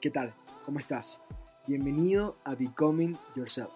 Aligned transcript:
¿Qué 0.00 0.10
tal? 0.10 0.32
¿Cómo 0.64 0.78
estás? 0.78 1.24
Bienvenido 1.66 2.36
a 2.44 2.54
Becoming 2.54 3.18
Yourself. 3.34 3.72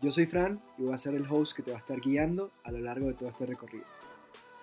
Yo 0.00 0.10
soy 0.10 0.24
Fran 0.24 0.62
y 0.78 0.84
voy 0.84 0.94
a 0.94 0.98
ser 0.98 1.14
el 1.14 1.26
host 1.30 1.54
que 1.54 1.62
te 1.62 1.72
va 1.72 1.76
a 1.76 1.80
estar 1.80 2.00
guiando 2.00 2.50
a 2.64 2.72
lo 2.72 2.78
largo 2.78 3.08
de 3.08 3.12
todo 3.12 3.28
este 3.28 3.44
recorrido. 3.44 3.84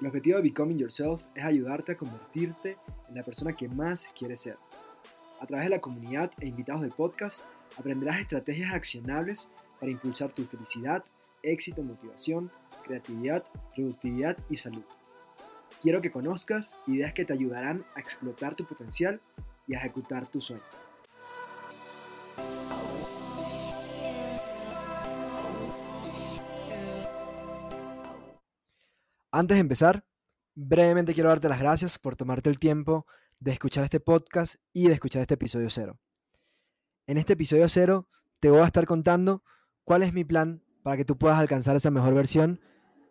El 0.01 0.07
objetivo 0.07 0.37
de 0.37 0.43
Becoming 0.49 0.79
Yourself 0.79 1.21
es 1.35 1.45
ayudarte 1.45 1.91
a 1.91 1.97
convertirte 1.97 2.77
en 3.07 3.13
la 3.13 3.21
persona 3.21 3.53
que 3.53 3.69
más 3.69 4.09
quieres 4.17 4.41
ser. 4.41 4.57
A 5.39 5.45
través 5.45 5.67
de 5.67 5.75
la 5.75 5.79
comunidad 5.79 6.31
e 6.39 6.47
invitados 6.47 6.81
del 6.81 6.91
podcast 6.91 7.45
aprenderás 7.77 8.21
estrategias 8.21 8.73
accionables 8.73 9.51
para 9.79 9.91
impulsar 9.91 10.31
tu 10.31 10.43
felicidad, 10.45 11.05
éxito, 11.43 11.83
motivación, 11.83 12.49
creatividad, 12.83 13.43
productividad 13.75 14.39
y 14.49 14.57
salud. 14.57 14.83
Quiero 15.83 16.01
que 16.01 16.09
conozcas 16.09 16.79
ideas 16.87 17.13
que 17.13 17.25
te 17.25 17.33
ayudarán 17.33 17.85
a 17.95 17.99
explotar 17.99 18.55
tu 18.55 18.65
potencial 18.65 19.21
y 19.69 19.75
ejecutar 19.75 20.27
tu 20.27 20.41
sueño. 20.41 20.63
Antes 29.31 29.55
de 29.55 29.61
empezar, 29.61 30.03
brevemente 30.55 31.13
quiero 31.13 31.29
darte 31.29 31.47
las 31.47 31.59
gracias 31.59 31.99
por 31.99 32.15
tomarte 32.15 32.49
el 32.49 32.57
tiempo 32.57 33.05
de 33.39 33.51
escuchar 33.51 33.83
este 33.83 33.99
podcast 33.99 34.55
y 34.73 34.87
de 34.87 34.93
escuchar 34.95 35.21
este 35.21 35.35
episodio 35.35 35.69
cero. 35.69 35.99
En 37.05 37.19
este 37.19 37.33
episodio 37.33 37.69
cero 37.69 38.09
te 38.39 38.49
voy 38.49 38.61
a 38.61 38.65
estar 38.65 38.87
contando 38.87 39.43
cuál 39.83 40.01
es 40.01 40.13
mi 40.13 40.23
plan 40.23 40.63
para 40.81 40.97
que 40.97 41.05
tú 41.05 41.15
puedas 41.15 41.37
alcanzar 41.37 41.75
esa 41.75 41.91
mejor 41.91 42.15
versión 42.15 42.59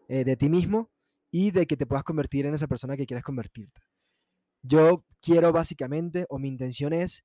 eh, 0.08 0.24
de 0.24 0.36
ti 0.36 0.48
mismo 0.48 0.90
y 1.30 1.52
de 1.52 1.68
que 1.68 1.76
te 1.76 1.86
puedas 1.86 2.02
convertir 2.02 2.46
en 2.46 2.54
esa 2.54 2.66
persona 2.66 2.96
que 2.96 3.06
quieres 3.06 3.22
convertirte. 3.22 3.87
Yo 4.62 5.04
quiero 5.20 5.52
básicamente, 5.52 6.26
o 6.28 6.38
mi 6.38 6.48
intención 6.48 6.92
es, 6.92 7.24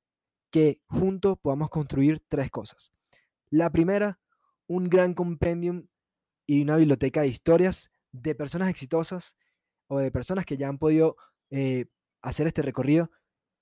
que 0.51 0.79
juntos 0.85 1.37
podamos 1.41 1.69
construir 1.69 2.21
tres 2.27 2.51
cosas. 2.51 2.93
La 3.49 3.71
primera, 3.71 4.19
un 4.67 4.89
gran 4.89 5.13
compendium 5.13 5.87
y 6.45 6.61
una 6.61 6.75
biblioteca 6.75 7.21
de 7.21 7.27
historias 7.27 7.89
de 8.11 8.35
personas 8.35 8.69
exitosas 8.69 9.35
o 9.87 9.99
de 9.99 10.11
personas 10.11 10.45
que 10.45 10.57
ya 10.57 10.67
han 10.67 10.77
podido 10.77 11.15
eh, 11.49 11.85
hacer 12.21 12.47
este 12.47 12.61
recorrido, 12.61 13.09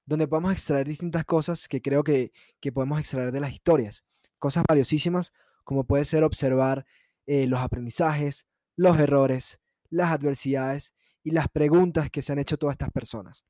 donde 0.06 0.28
podamos 0.28 0.52
extraer 0.52 0.88
distintas 0.88 1.26
cosas 1.26 1.68
que 1.68 1.82
creo 1.82 2.04
que, 2.04 2.32
podemos 2.74 3.00
extraer 3.00 3.32
de 3.32 3.40
las 3.40 3.54
historias. 3.54 4.04
Cosas 4.40 4.64
valiosísimas 4.68 5.32
como 5.64 5.86
puede 5.86 6.06
ser 6.06 6.24
observar 6.24 6.86
eh, 7.26 7.48
los 7.48 7.62
aprendizajes, 7.62 8.46
los 8.76 8.98
errores, 8.98 9.60
las 9.90 10.12
adversidades 10.12 10.94
y 11.24 11.32
las 11.32 11.48
preguntas 11.48 12.10
que 12.10 12.22
se 12.22 12.32
han 12.32 12.40
hecho 12.40 12.58
todas 12.58 12.74
estas 12.74 12.92
personas. 12.92 13.46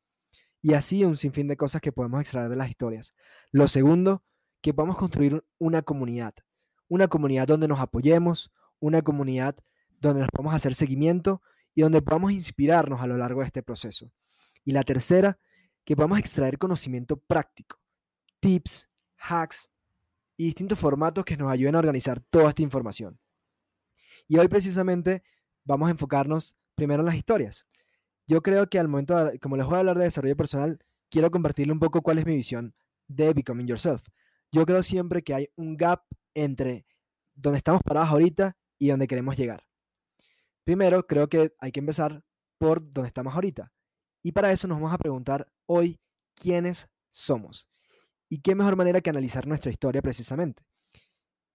Y 0.61 0.73
así 0.73 1.03
un 1.03 1.17
sinfín 1.17 1.47
de 1.47 1.57
cosas 1.57 1.81
que 1.81 1.91
podemos 1.91 2.21
extraer 2.21 2.49
de 2.49 2.55
las 2.55 2.69
historias. 2.69 3.13
Lo 3.51 3.67
segundo, 3.67 4.23
que 4.61 4.73
podamos 4.73 4.97
construir 4.97 5.43
una 5.57 5.81
comunidad. 5.81 6.35
Una 6.87 7.07
comunidad 7.07 7.47
donde 7.47 7.67
nos 7.67 7.79
apoyemos, 7.79 8.51
una 8.79 9.01
comunidad 9.01 9.55
donde 9.99 10.21
nos 10.21 10.29
podamos 10.29 10.53
hacer 10.53 10.75
seguimiento 10.75 11.41
y 11.73 11.81
donde 11.81 12.01
podamos 12.01 12.31
inspirarnos 12.31 13.01
a 13.01 13.07
lo 13.07 13.17
largo 13.17 13.41
de 13.41 13.47
este 13.47 13.63
proceso. 13.63 14.11
Y 14.63 14.71
la 14.73 14.83
tercera, 14.83 15.39
que 15.83 15.95
podamos 15.95 16.19
extraer 16.19 16.57
conocimiento 16.57 17.17
práctico, 17.17 17.79
tips, 18.39 18.87
hacks 19.17 19.71
y 20.37 20.45
distintos 20.45 20.77
formatos 20.77 21.25
que 21.25 21.37
nos 21.37 21.51
ayuden 21.51 21.75
a 21.75 21.79
organizar 21.79 22.19
toda 22.19 22.49
esta 22.49 22.61
información. 22.61 23.19
Y 24.27 24.37
hoy 24.37 24.47
precisamente 24.47 25.23
vamos 25.63 25.87
a 25.87 25.91
enfocarnos 25.91 26.55
primero 26.75 27.01
en 27.01 27.07
las 27.07 27.15
historias. 27.15 27.65
Yo 28.31 28.41
creo 28.41 28.67
que 28.67 28.79
al 28.79 28.87
momento, 28.87 29.29
como 29.41 29.57
les 29.57 29.65
voy 29.65 29.75
a 29.75 29.79
hablar 29.79 29.97
de 29.97 30.05
desarrollo 30.05 30.37
personal, 30.37 30.79
quiero 31.09 31.29
compartirle 31.31 31.73
un 31.73 31.79
poco 31.79 32.01
cuál 32.01 32.17
es 32.17 32.25
mi 32.25 32.33
visión 32.33 32.73
de 33.09 33.33
Becoming 33.33 33.67
Yourself. 33.67 34.03
Yo 34.53 34.65
creo 34.65 34.81
siempre 34.83 35.21
que 35.21 35.33
hay 35.33 35.49
un 35.57 35.75
gap 35.75 36.03
entre 36.33 36.85
donde 37.33 37.57
estamos 37.57 37.81
parados 37.83 38.07
ahorita 38.11 38.55
y 38.79 38.87
donde 38.87 39.07
queremos 39.07 39.35
llegar. 39.35 39.67
Primero, 40.63 41.05
creo 41.05 41.27
que 41.27 41.53
hay 41.59 41.73
que 41.73 41.81
empezar 41.81 42.23
por 42.57 42.79
donde 42.89 43.09
estamos 43.09 43.35
ahorita. 43.35 43.73
Y 44.23 44.31
para 44.31 44.53
eso 44.53 44.65
nos 44.65 44.77
vamos 44.77 44.93
a 44.93 44.97
preguntar 44.97 45.51
hoy 45.65 45.99
quiénes 46.33 46.87
somos. 47.09 47.67
Y 48.29 48.39
qué 48.39 48.55
mejor 48.55 48.77
manera 48.77 49.01
que 49.01 49.09
analizar 49.09 49.45
nuestra 49.45 49.71
historia 49.71 50.01
precisamente. 50.01 50.63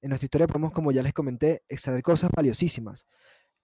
En 0.03 0.11
nuestra 0.11 0.27
historia 0.27 0.47
podemos, 0.47 0.73
como 0.73 0.93
ya 0.93 1.03
les 1.03 1.15
comenté, 1.15 1.65
extraer 1.71 2.03
cosas 2.03 2.31
valiosísimas 2.37 3.07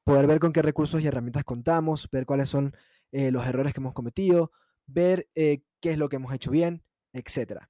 poder 0.05 0.27
ver 0.27 0.41
con 0.41 0.53
qué 0.53 0.63
recursos 0.63 1.03
y 1.03 1.07
herramientas 1.07 1.45
contamos, 1.45 2.09
ver 2.11 2.27
cuáles 2.27 2.49
son 2.49 2.75
eh, 3.13 3.31
los 3.31 3.47
errores 3.47 3.73
que 3.73 3.81
hemos 3.81 3.95
cometido, 3.95 4.51
ver 4.87 5.29
eh, 5.35 5.63
qué 5.81 5.93
es 5.93 5.99
lo 5.99 6.09
que 6.09 6.17
hemos 6.17 6.33
hecho 6.35 6.51
bien, 6.51 6.85
etc. 7.13 7.61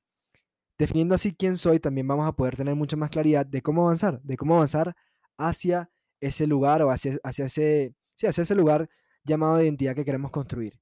Definiendo 0.79 1.15
así 1.15 1.35
quién 1.35 1.57
soy, 1.57 1.79
también 1.81 2.09
vamos 2.09 2.27
a 2.27 2.33
poder 2.33 2.57
tener 2.57 2.75
mucha 2.75 2.97
más 2.97 3.11
claridad 3.11 3.45
de 3.47 3.63
cómo 3.63 3.85
avanzar, 3.85 4.21
de 4.23 4.37
cómo 4.37 4.57
avanzar 4.57 4.95
hacia 5.39 5.91
ese 6.21 6.47
lugar 6.47 6.83
o 6.83 6.91
hacia, 6.91 7.19
hacia, 7.23 7.47
ese, 7.47 7.95
hacia 8.23 8.43
ese 8.43 8.55
lugar 8.55 8.89
llamado 9.25 9.63
identidad 9.63 9.95
que 9.95 10.05
queremos 10.05 10.31
construir. 10.31 10.81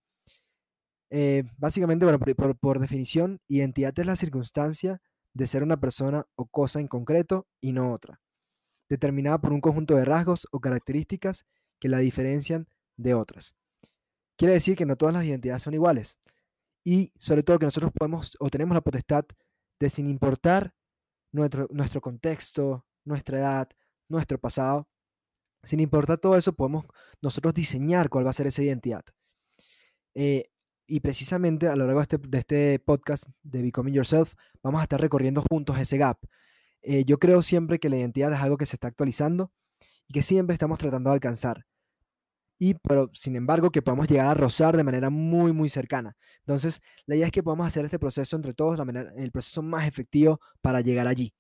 Eh, 1.10 1.42
básicamente, 1.56 2.04
bueno, 2.04 2.21
por, 2.21 2.56
por 2.59 2.78
definición, 2.78 3.41
identidad 3.48 3.98
es 3.98 4.06
la 4.06 4.16
circunstancia 4.16 5.00
de 5.34 5.47
ser 5.47 5.62
una 5.62 5.81
persona 5.81 6.27
o 6.37 6.47
cosa 6.47 6.81
en 6.81 6.88
concreto 6.88 7.47
y 7.60 7.72
no 7.72 7.92
otra 7.92 8.21
determinada 8.91 9.41
por 9.41 9.53
un 9.53 9.60
conjunto 9.62 9.94
de 9.94 10.04
rasgos 10.04 10.47
o 10.50 10.60
características 10.60 11.47
que 11.78 11.88
la 11.88 11.98
diferencian 11.98 12.69
de 12.97 13.15
otras. 13.15 13.54
Quiere 14.40 14.54
decir 14.54 14.74
que 14.74 14.86
no 14.86 14.96
todas 14.96 15.14
las 15.14 15.26
identidades 15.26 15.62
son 15.62 15.74
iguales 15.74 16.18
y 16.82 17.12
sobre 17.18 17.42
todo 17.42 17.58
que 17.58 17.66
nosotros 17.66 17.92
podemos 17.92 18.38
o 18.40 18.48
tenemos 18.48 18.74
la 18.74 18.80
potestad 18.80 19.26
de 19.78 19.90
sin 19.90 20.08
importar 20.08 20.72
nuestro, 21.30 21.68
nuestro 21.70 22.00
contexto, 22.00 22.86
nuestra 23.04 23.38
edad, 23.38 23.68
nuestro 24.08 24.38
pasado, 24.40 24.88
sin 25.62 25.78
importar 25.80 26.16
todo 26.16 26.38
eso, 26.38 26.54
podemos 26.54 26.86
nosotros 27.20 27.52
diseñar 27.52 28.08
cuál 28.08 28.24
va 28.24 28.30
a 28.30 28.32
ser 28.32 28.46
esa 28.46 28.62
identidad. 28.62 29.04
Eh, 30.14 30.44
y 30.86 31.00
precisamente 31.00 31.68
a 31.68 31.76
lo 31.76 31.84
largo 31.84 32.00
de 32.00 32.04
este, 32.04 32.16
de 32.16 32.38
este, 32.38 32.78
podcast 32.78 33.24
de 33.42 33.60
Becoming 33.60 33.92
Yourself, 33.92 34.32
vamos 34.62 34.80
a 34.80 34.84
estar 34.84 34.98
recorriendo 34.98 35.44
juntos 35.50 35.78
ese 35.78 35.98
gap, 35.98 36.16
eh, 36.80 37.04
yo 37.04 37.18
creo 37.18 37.42
siempre 37.42 37.78
que 37.78 37.90
la 37.90 37.98
identidad 37.98 38.32
es 38.32 38.40
algo 38.40 38.56
que 38.56 38.64
se 38.64 38.76
está 38.76 38.88
actualizando 38.88 39.52
y 40.08 40.14
que 40.14 40.22
siempre 40.22 40.54
estamos 40.54 40.78
tratando 40.78 41.10
de 41.10 41.14
alcanzar. 41.14 41.66
Y, 42.62 42.75
pero, 42.75 43.10
sin 43.15 43.37
embargo, 43.37 43.71
que 43.71 43.81
podamos 43.81 44.06
llegar 44.06 44.26
a 44.26 44.34
rozar 44.34 44.76
de 44.76 44.84
manera 44.84 45.09
muy, 45.09 45.50
muy 45.50 45.71
cercana. 45.71 46.15
Entonces, 46.41 46.82
la 47.06 47.16
idea 47.16 47.26
es 47.26 47.32
que 47.32 47.43
podamos 47.43 47.66
hacer 47.66 47.87
este 47.87 47.98
proceso 47.98 48.37
entre 48.37 48.53
todos, 48.53 48.76
la 48.76 48.84
manera, 48.84 49.10
el 49.16 49.32
proceso 49.32 49.62
más 49.62 49.88
efectivo 49.88 50.41
para 50.60 50.82
llegar 50.82 51.06
allí. 51.06 51.32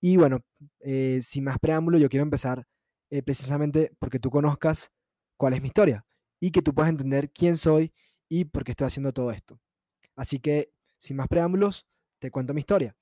Y 0.00 0.16
bueno, 0.16 0.40
eh, 0.80 1.20
sin 1.22 1.44
más 1.44 1.60
preámbulo, 1.60 1.96
yo 1.98 2.08
quiero 2.08 2.24
empezar 2.24 2.66
eh, 3.08 3.22
precisamente 3.22 3.92
porque 4.00 4.18
tú 4.18 4.28
conozcas 4.30 4.90
cuál 5.36 5.54
es 5.54 5.60
mi 5.60 5.68
historia 5.68 6.04
y 6.40 6.50
que 6.50 6.60
tú 6.60 6.74
puedas 6.74 6.90
entender 6.90 7.30
quién 7.30 7.56
soy 7.56 7.92
y 8.28 8.46
por 8.46 8.64
qué 8.64 8.72
estoy 8.72 8.88
haciendo 8.88 9.12
todo 9.12 9.30
esto. 9.30 9.60
Así 10.16 10.40
que, 10.40 10.72
sin 10.98 11.16
más 11.18 11.28
preámbulos, 11.28 11.86
te 12.18 12.32
cuento 12.32 12.52
mi 12.52 12.60
historia. 12.60 12.96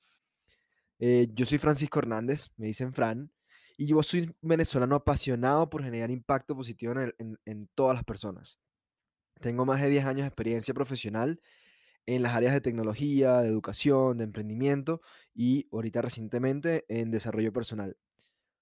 Eh, 0.99 1.29
yo 1.33 1.47
soy 1.47 1.57
Francisco 1.57 2.01
Hernández, 2.01 2.49
me 2.59 2.67
dicen 2.67 2.93
Fran, 2.93 3.33
y 3.77 3.87
yo 3.87 4.03
soy 4.03 4.21
un 4.23 4.49
venezolano 4.49 4.97
apasionado 4.97 5.69
por 5.69 5.83
generar 5.83 6.11
impacto 6.11 6.55
positivo 6.55 6.95
en, 7.19 7.69
todas 7.75 7.95
las 7.95 8.05
personas. 8.05 8.59
Tengo 9.41 9.67
más 9.67 9.81
de 9.81 9.91
10 9.91 10.05
años 10.07 10.23
de 10.23 10.29
experiencia 10.29 10.75
profesional 10.75 11.41
en 12.07 12.23
las 12.23 12.35
áreas 12.35 12.53
de 12.53 12.61
tecnología, 12.61 13.41
de 13.41 13.49
educación, 13.49 14.19
de 14.19 14.25
emprendimiento 14.25 15.01
y 15.35 15.69
ahorita 15.73 16.03
recientemente 16.03 16.85
en 16.89 17.11
desarrollo 17.11 17.53
personal. 17.53 17.97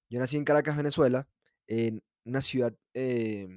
Yo 0.09 0.19
nací 0.19 0.37
en 0.37 0.45
Caracas, 0.45 0.77
Venezuela, 0.77 1.29
en 1.67 2.03
una 2.25 2.41
ciudad, 2.41 2.75
eh, 2.95 3.49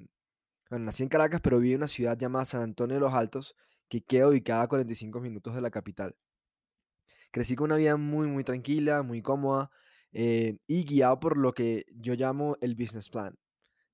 bueno, 0.70 0.86
nací 0.86 1.04
en 1.04 1.10
Caracas, 1.10 1.42
pero 1.42 1.60
viví 1.60 1.74
en 1.74 1.80
una 1.80 1.88
ciudad 1.88 2.18
llamada 2.18 2.46
San 2.46 2.62
Antonio 2.62 2.96
de 2.96 3.02
los 3.02 3.14
Altos, 3.14 3.56
que 3.88 4.02
queda 4.02 4.28
ubicada 4.28 4.64
a 4.64 4.68
45 4.68 5.22
minutos 5.22 5.56
de 5.56 5.62
la 5.62 5.72
capital. 5.72 6.16
Crecí 7.32 7.56
con 7.56 7.66
una 7.66 7.76
vida 7.78 7.98
muy, 7.98 8.28
muy 8.28 8.44
tranquila, 8.44 9.04
muy 9.04 9.22
cómoda 9.22 9.70
eh, 10.18 10.60
y 10.66 10.86
guiado 10.86 11.20
por 11.20 11.36
lo 11.36 11.54
que 11.54 11.86
yo 11.94 12.14
llamo 12.14 12.56
el 12.62 12.76
business 12.76 13.10
plan. 13.10 13.38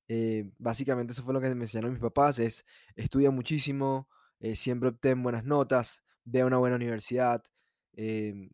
Eh, 0.08 0.52
básicamente 0.60 1.14
eso 1.14 1.24
fue 1.24 1.34
lo 1.34 1.42
que 1.42 1.50
me 1.56 1.64
enseñaron 1.64 1.94
mis 1.94 2.00
papás, 2.00 2.38
es 2.38 2.64
estudia 2.96 3.32
muchísimo, 3.32 4.08
eh, 4.40 4.56
siempre 4.56 4.90
obtén 4.90 5.24
buenas 5.24 5.46
notas, 5.46 6.04
ve 6.24 6.42
a 6.42 6.46
una 6.46 6.58
buena 6.58 6.76
universidad, 6.76 7.44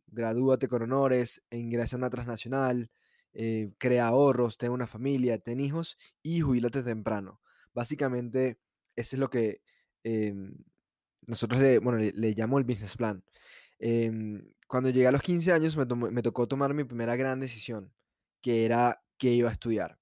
gradúate 0.08 0.70
con 0.70 0.82
honores, 0.82 1.44
ingresa 1.52 1.98
a 1.98 2.00
una 2.00 2.10
transnacional, 2.10 2.90
crea 3.78 4.08
ahorros, 4.08 4.58
ten 4.58 4.72
una 4.72 4.88
familia, 4.88 5.38
ten 5.38 5.60
hijos 5.60 5.98
y 6.24 6.40
jubilate 6.40 6.84
temprano. 6.84 7.42
Básicamente, 7.74 8.60
eso 8.96 9.16
es 9.16 9.20
lo 9.20 9.30
que 9.30 9.62
nosotros 11.26 11.62
le, 11.62 11.80
bueno, 11.80 12.00
le, 12.00 12.32
llamo 12.32 12.58
el 12.60 12.64
business 12.64 12.96
plan. 12.96 13.24
Em, 13.80 14.42
cuando 14.68 14.90
llegué 14.90 15.08
a 15.08 15.12
los 15.12 15.22
15 15.22 15.52
años 15.52 15.78
me, 15.78 16.22
tocó 16.22 16.48
tomar 16.48 16.74
mi 16.74 16.84
primera 16.84 17.16
gran 17.16 17.40
decisión, 17.40 17.94
que 18.42 18.66
era 18.66 19.04
que 19.18 19.30
iba 19.32 19.50
a 19.50 19.52
estudiar. 19.54 20.00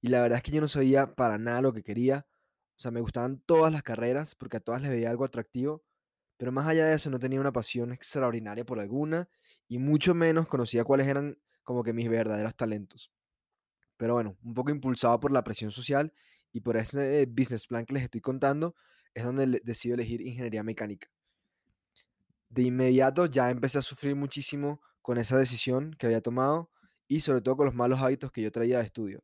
Y 0.00 0.08
la 0.08 0.20
verdad 0.20 0.38
es 0.38 0.42
que 0.42 0.52
yo 0.52 0.60
no 0.60 0.68
sabía 0.68 1.14
para 1.14 1.38
nada 1.38 1.62
lo 1.62 1.72
que 1.72 1.82
quería. 1.82 2.26
O 2.76 2.80
sea, 2.80 2.90
me 2.90 3.00
gustaban 3.00 3.40
todas 3.46 3.72
las 3.72 3.82
carreras 3.82 4.34
porque 4.34 4.58
a 4.58 4.60
todas 4.60 4.82
les 4.82 4.90
veía 4.90 5.10
algo 5.10 5.24
atractivo, 5.24 5.84
pero 6.36 6.52
más 6.52 6.66
allá 6.66 6.86
de 6.86 6.94
eso 6.94 7.10
no 7.10 7.18
tenía 7.18 7.40
una 7.40 7.52
pasión 7.52 7.92
extraordinaria 7.92 8.64
por 8.64 8.80
alguna 8.80 9.28
y 9.68 9.78
mucho 9.78 10.14
menos 10.14 10.46
conocía 10.48 10.84
cuáles 10.84 11.06
eran 11.06 11.38
como 11.62 11.82
que 11.82 11.92
mis 11.92 12.08
verdaderos 12.08 12.54
talentos. 12.56 13.10
Pero 13.96 14.14
bueno, 14.14 14.36
un 14.44 14.54
poco 14.54 14.70
impulsado 14.70 15.18
por 15.20 15.32
la 15.32 15.44
presión 15.44 15.70
social 15.70 16.12
y 16.52 16.60
por 16.60 16.76
ese 16.76 17.26
business 17.26 17.66
plan 17.66 17.86
que 17.86 17.94
les 17.94 18.04
estoy 18.04 18.20
contando, 18.20 18.74
es 19.14 19.24
donde 19.24 19.60
decido 19.64 19.94
elegir 19.94 20.20
ingeniería 20.20 20.62
mecánica. 20.62 21.08
De 22.48 22.62
inmediato 22.62 23.26
ya 23.26 23.50
empecé 23.50 23.78
a 23.78 23.82
sufrir 23.82 24.16
muchísimo 24.16 24.80
con 25.02 25.18
esa 25.18 25.36
decisión 25.36 25.94
que 25.98 26.06
había 26.06 26.20
tomado 26.20 26.70
y 27.08 27.20
sobre 27.20 27.40
todo 27.40 27.56
con 27.56 27.66
los 27.66 27.74
malos 27.74 28.00
hábitos 28.00 28.32
que 28.32 28.42
yo 28.42 28.50
traía 28.50 28.78
de 28.78 28.84
estudio. 28.84 29.22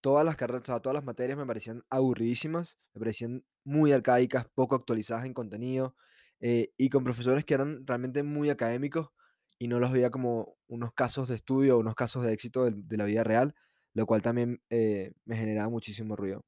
Todas 0.00 0.24
las 0.24 0.36
carreras, 0.36 0.64
todas 0.64 0.94
las 0.94 1.04
materias 1.04 1.38
me 1.38 1.46
parecían 1.46 1.82
aburridísimas, 1.90 2.78
me 2.94 3.00
parecían 3.00 3.44
muy 3.64 3.92
arcaicas, 3.92 4.46
poco 4.54 4.76
actualizadas 4.76 5.24
en 5.24 5.34
contenido 5.34 5.96
eh, 6.40 6.72
y 6.76 6.88
con 6.90 7.04
profesores 7.04 7.44
que 7.44 7.54
eran 7.54 7.86
realmente 7.86 8.22
muy 8.22 8.50
académicos 8.50 9.10
y 9.58 9.68
no 9.68 9.80
los 9.80 9.92
veía 9.92 10.10
como 10.10 10.56
unos 10.68 10.92
casos 10.94 11.28
de 11.28 11.36
estudio 11.36 11.76
o 11.76 11.80
unos 11.80 11.94
casos 11.94 12.24
de 12.24 12.32
éxito 12.32 12.70
de, 12.70 12.96
la 12.96 13.04
vida 13.04 13.24
real, 13.24 13.54
lo 13.94 14.06
cual 14.06 14.22
también 14.22 14.62
eh, 14.70 15.12
me 15.24 15.36
generaba 15.36 15.68
muchísimo 15.68 16.14
ruido. 16.16 16.44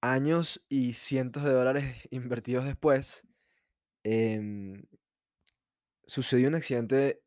Años 0.00 0.64
y 0.68 0.94
cientos 0.94 1.44
de 1.44 1.52
dólares 1.52 1.96
invertidos 2.10 2.64
después, 2.64 3.26
em, 4.04 4.84
sucedió 6.04 6.48
un 6.48 6.54
accidente 6.54 7.22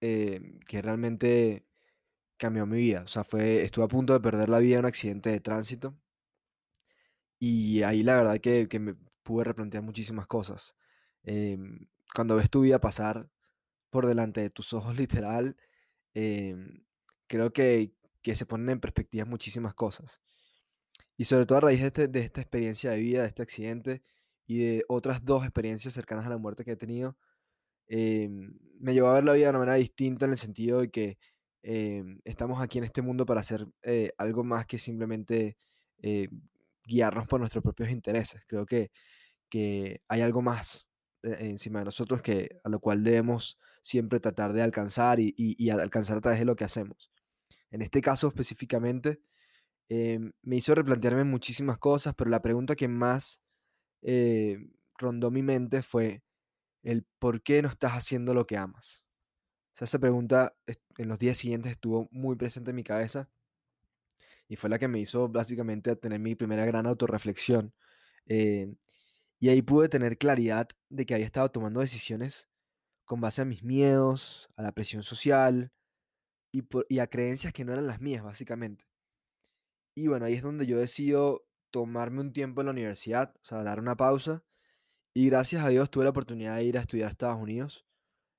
em, 0.00 0.60
que 0.60 0.82
realmente 0.82 1.66
cambió 2.36 2.66
mi 2.66 2.78
vida. 2.78 3.02
O 3.02 3.08
sea, 3.08 3.24
fue, 3.24 3.62
estuve 3.64 3.84
a 3.86 3.88
punto 3.88 4.12
de 4.12 4.20
perder 4.20 4.48
la 4.48 4.58
vida 4.60 4.74
en 4.74 4.80
un 4.80 4.86
accidente 4.86 5.30
de 5.30 5.40
tránsito. 5.40 5.96
Y 7.38 7.82
ahí 7.82 8.02
la 8.02 8.16
verdad 8.16 8.38
que, 8.40 8.68
que 8.68 8.78
me 8.78 8.94
pude 9.22 9.44
replantear 9.44 9.82
muchísimas 9.82 10.26
cosas. 10.26 10.76
Em, 11.24 11.86
cuando 12.14 12.36
ves 12.36 12.50
tu 12.50 12.62
vida 12.62 12.80
pasar 12.80 13.28
por 13.90 14.06
delante 14.06 14.40
de 14.40 14.50
tus 14.50 14.72
ojos 14.72 14.96
literal, 14.96 15.56
creo 17.26 17.52
que, 17.52 17.92
que, 18.22 18.34
se 18.34 18.46
ponen 18.46 18.70
en 18.70 18.80
perspectiva 18.80 19.24
muchísimas 19.24 19.74
cosas. 19.74 20.20
Y 21.16 21.24
sobre 21.26 21.46
todo 21.46 21.58
a 21.58 21.60
raíz 21.62 21.80
de, 21.80 21.86
este, 21.88 22.08
de 22.08 22.20
esta 22.20 22.40
experiencia 22.40 22.90
de 22.90 22.98
vida, 22.98 23.22
de 23.22 23.28
este 23.28 23.42
accidente 23.42 24.02
y 24.48 24.58
de 24.60 24.84
otras 24.88 25.24
dos 25.24 25.44
experiencias 25.44 25.94
cercanas 25.94 26.26
a 26.26 26.30
la 26.30 26.38
muerte 26.38 26.64
que 26.64 26.72
he 26.72 26.76
tenido, 26.76 27.16
em, 27.88 28.58
me 28.80 28.94
llevó 28.94 29.08
a 29.08 29.14
ver 29.14 29.24
la 29.24 29.34
vida 29.34 29.46
de 29.46 29.50
una 29.50 29.58
manera 29.60 29.76
distinta 29.76 30.26
en 30.26 30.32
el 30.32 30.38
sentido 30.38 30.80
de 30.80 30.90
que 30.90 31.18
em, 31.62 32.20
estamos 32.24 32.62
aquí 32.62 32.78
en 32.78 32.84
este 32.84 33.02
mundo 33.02 33.26
para 33.26 33.40
hacer 33.42 33.66
eh, 33.82 34.12
algo 34.18 34.44
más 34.44 34.66
que 34.66 34.78
simplemente 34.78 35.58
eh, 36.02 36.28
guiarnos 36.84 37.28
por 37.28 37.40
nuestros 37.40 37.62
propios 37.62 37.90
intereses. 37.90 38.42
Creo 38.46 38.66
que, 38.66 38.90
que 39.50 40.02
hay 40.08 40.22
algo 40.22 40.42
más 40.42 40.88
eh, 41.22 41.36
encima 41.40 41.80
de 41.80 41.86
nosotros 41.86 42.22
que 42.22 42.60
a 42.64 42.68
lo 42.70 42.80
cual 42.80 43.04
debemos 43.04 43.58
siempre 43.82 44.20
tratar 44.20 44.52
de 44.52 44.62
alcanzar 44.62 45.18
y, 45.20 45.70
alcanzar 45.70 46.18
a 46.18 46.20
través 46.22 46.40
de 46.40 46.46
lo 46.46 46.56
que 46.56 46.64
hacemos. 46.64 47.10
En 47.70 47.82
este 47.82 48.00
caso 48.00 48.28
específicamente, 48.28 49.20
em, 49.88 50.32
me 50.42 50.56
hizo 50.56 50.74
replantearme 50.74 51.24
muchísimas 51.24 51.78
cosas, 51.78 52.14
pero 52.16 52.30
la 52.30 52.42
pregunta 52.42 52.76
que 52.76 52.88
más 52.88 53.42
eh, 54.02 54.58
rondó 54.96 55.30
mi 55.30 55.42
mente 55.42 55.82
fue 55.82 56.22
el 56.82 57.04
por 57.18 57.42
qué 57.42 57.62
no 57.62 57.68
estás 57.68 57.92
haciendo 57.92 58.34
lo 58.34 58.46
que 58.46 58.56
amas. 58.56 59.04
esa 59.80 59.98
pregunta 59.98 60.56
en 60.98 61.08
los 61.08 61.18
días 61.18 61.38
siguientes 61.38 61.72
estuvo 61.72 62.08
muy 62.10 62.36
presente 62.36 62.70
en 62.70 62.76
mi 62.76 62.84
cabeza 62.84 63.28
y 64.48 64.56
fue 64.56 64.70
la 64.70 64.78
que 64.78 64.88
me 64.88 64.98
hizo 65.00 65.28
básicamente 65.28 65.94
tener 65.96 66.18
mi 66.20 66.34
primera 66.34 66.64
gran 66.66 66.86
autorreflexión. 66.86 67.74
Eh, 68.26 68.74
y 69.40 69.50
ahí 69.50 69.62
pude 69.62 69.88
tener 69.88 70.18
claridad 70.18 70.68
de 70.88 71.06
que 71.06 71.14
había 71.14 71.26
estado 71.26 71.50
tomando 71.50 71.80
decisiones 71.80 72.48
con 73.04 73.20
base 73.20 73.42
a 73.42 73.44
mis 73.44 73.62
miedos, 73.62 74.50
a 74.56 74.62
la 74.62 74.72
presión 74.72 75.02
social 75.02 75.72
y, 76.52 76.64
y 76.88 76.98
a 77.00 77.08
creencias 77.08 77.52
que 77.52 77.64
no 77.64 77.72
eran 77.72 77.86
las 77.86 78.00
mías, 78.00 78.24
básicamente. 78.24 78.86
Y 79.94 80.08
bueno, 80.08 80.26
ahí 80.26 80.34
es 80.34 80.42
donde 80.42 80.66
yo 80.66 80.78
decido 80.78 81.47
tomarme 81.70 82.20
un 82.20 82.32
tiempo 82.32 82.60
en 82.60 82.66
la 82.66 82.72
universidad, 82.72 83.34
o 83.36 83.44
sea, 83.44 83.62
dar 83.62 83.80
una 83.80 83.96
pausa. 83.96 84.42
Y 85.14 85.28
gracias 85.30 85.64
a 85.64 85.68
Dios 85.68 85.90
tuve 85.90 86.04
la 86.04 86.10
oportunidad 86.10 86.56
de 86.56 86.64
ir 86.64 86.78
a 86.78 86.80
estudiar 86.82 87.08
a 87.08 87.10
Estados 87.12 87.40
Unidos 87.40 87.86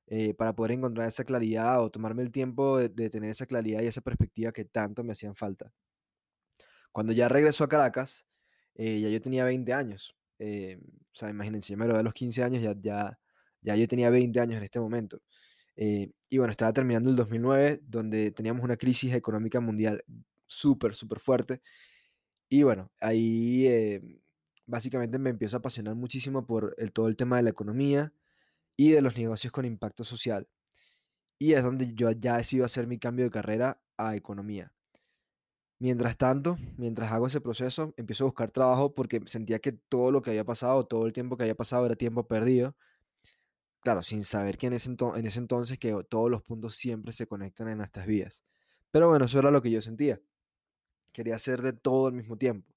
eh, 0.07 0.33
para 0.33 0.55
poder 0.55 0.73
encontrar 0.73 1.07
esa 1.07 1.23
claridad 1.25 1.83
o 1.83 1.91
tomarme 1.91 2.23
el 2.23 2.31
tiempo 2.31 2.77
de, 2.77 3.09
tener 3.09 3.29
esa 3.31 3.45
claridad 3.45 3.81
y 3.81 3.87
esa 3.87 4.01
perspectiva 4.01 4.51
que 4.51 4.65
tanto 4.65 5.03
me 5.03 5.13
hacían 5.13 5.35
falta. 5.35 5.71
Cuando 6.91 7.13
ya 7.13 7.29
regresó 7.29 7.63
a 7.63 7.69
Caracas, 7.69 8.25
eh, 8.75 8.99
ya 9.01 9.09
yo 9.09 9.21
tenía 9.21 9.45
20 9.45 9.73
años. 9.73 10.15
Eh, 10.39 10.79
o 11.13 11.15
sea, 11.17 11.29
imagínense, 11.29 11.73
yo 11.73 11.77
me 11.77 11.87
lo 11.87 11.97
a 11.97 12.03
los 12.03 12.13
15 12.13 12.43
años, 12.43 12.61
ya, 12.63 12.73
ya, 12.79 13.19
ya 13.61 13.75
yo 13.75 13.87
tenía 13.87 14.09
20 14.09 14.39
años 14.39 14.57
en 14.57 14.63
este 14.63 14.79
momento. 14.79 15.21
Eh, 15.81 16.11
y 16.29 16.37
bueno, 16.37 16.51
estaba 16.51 16.73
terminando 16.73 17.09
el 17.09 17.15
2009, 17.15 17.79
donde 17.83 18.31
teníamos 18.31 18.63
una 18.63 18.75
crisis 18.75 19.13
económica 19.13 19.61
mundial 19.61 20.03
súper, 20.45 20.93
súper 20.95 21.19
fuerte. 21.21 21.61
Y 22.49 22.63
bueno, 22.63 22.91
ahí 22.99 23.67
eh, 23.67 24.21
básicamente 24.65 25.19
me 25.19 25.29
empiezo 25.29 25.57
a 25.57 25.59
apasionar 25.59 25.95
muchísimo 25.95 26.45
por 26.45 26.75
el, 26.77 26.91
todo 26.91 27.07
el 27.07 27.15
tema 27.15 27.37
de 27.37 27.43
la 27.43 27.51
economía 27.51 28.13
y 28.77 28.91
de 28.91 29.01
los 29.01 29.17
negocios 29.17 29.53
con 29.53 29.65
impacto 29.65 30.03
social. 30.03 30.47
Y 31.39 31.53
es 31.53 31.63
donde 31.63 31.93
yo 31.93 32.11
ya 32.11 32.37
decido 32.37 32.65
hacer 32.65 32.87
mi 32.87 32.99
cambio 32.99 33.25
de 33.25 33.31
carrera 33.31 33.81
a 33.97 34.15
economía. 34.15 34.73
Mientras 35.79 36.17
tanto, 36.17 36.57
mientras 36.77 37.11
hago 37.11 37.27
ese 37.27 37.39
proceso, 37.39 37.93
empiezo 37.95 38.25
a 38.25 38.27
buscar 38.27 38.51
trabajo 38.51 38.93
porque 38.93 39.21
sentía 39.27 39.59
que 39.59 39.71
todo 39.71 40.11
lo 40.11 40.21
que 40.21 40.31
había 40.31 40.43
pasado, 40.43 40.85
todo 40.85 41.05
el 41.05 41.13
tiempo 41.13 41.37
que 41.37 41.43
había 41.43 41.55
pasado 41.55 41.85
era 41.85 41.95
tiempo 41.95 42.27
perdido. 42.27 42.75
Claro, 43.81 44.03
sin 44.03 44.23
saber 44.23 44.57
que 44.57 44.67
en 44.67 44.73
ese, 44.73 44.89
en 44.89 45.25
ese 45.25 45.39
entonces 45.39 45.79
que 45.79 45.95
todos 46.09 46.29
los 46.29 46.43
puntos 46.43 46.75
siempre 46.75 47.13
se 47.13 47.27
conectan 47.27 47.69
en 47.69 47.77
nuestras 47.77 48.05
vidas. 48.07 48.43
Pero 48.91 49.07
bueno, 49.09 49.25
eso 49.25 49.39
era 49.39 49.51
lo 49.51 49.61
que 49.61 49.71
yo 49.71 49.81
sentía. 49.81 50.19
Quería 51.19 51.35
hacer 51.35 51.61
de 51.61 51.73
todo 51.73 52.07
al 52.07 52.13
mismo 52.13 52.37
tiempo. 52.37 52.73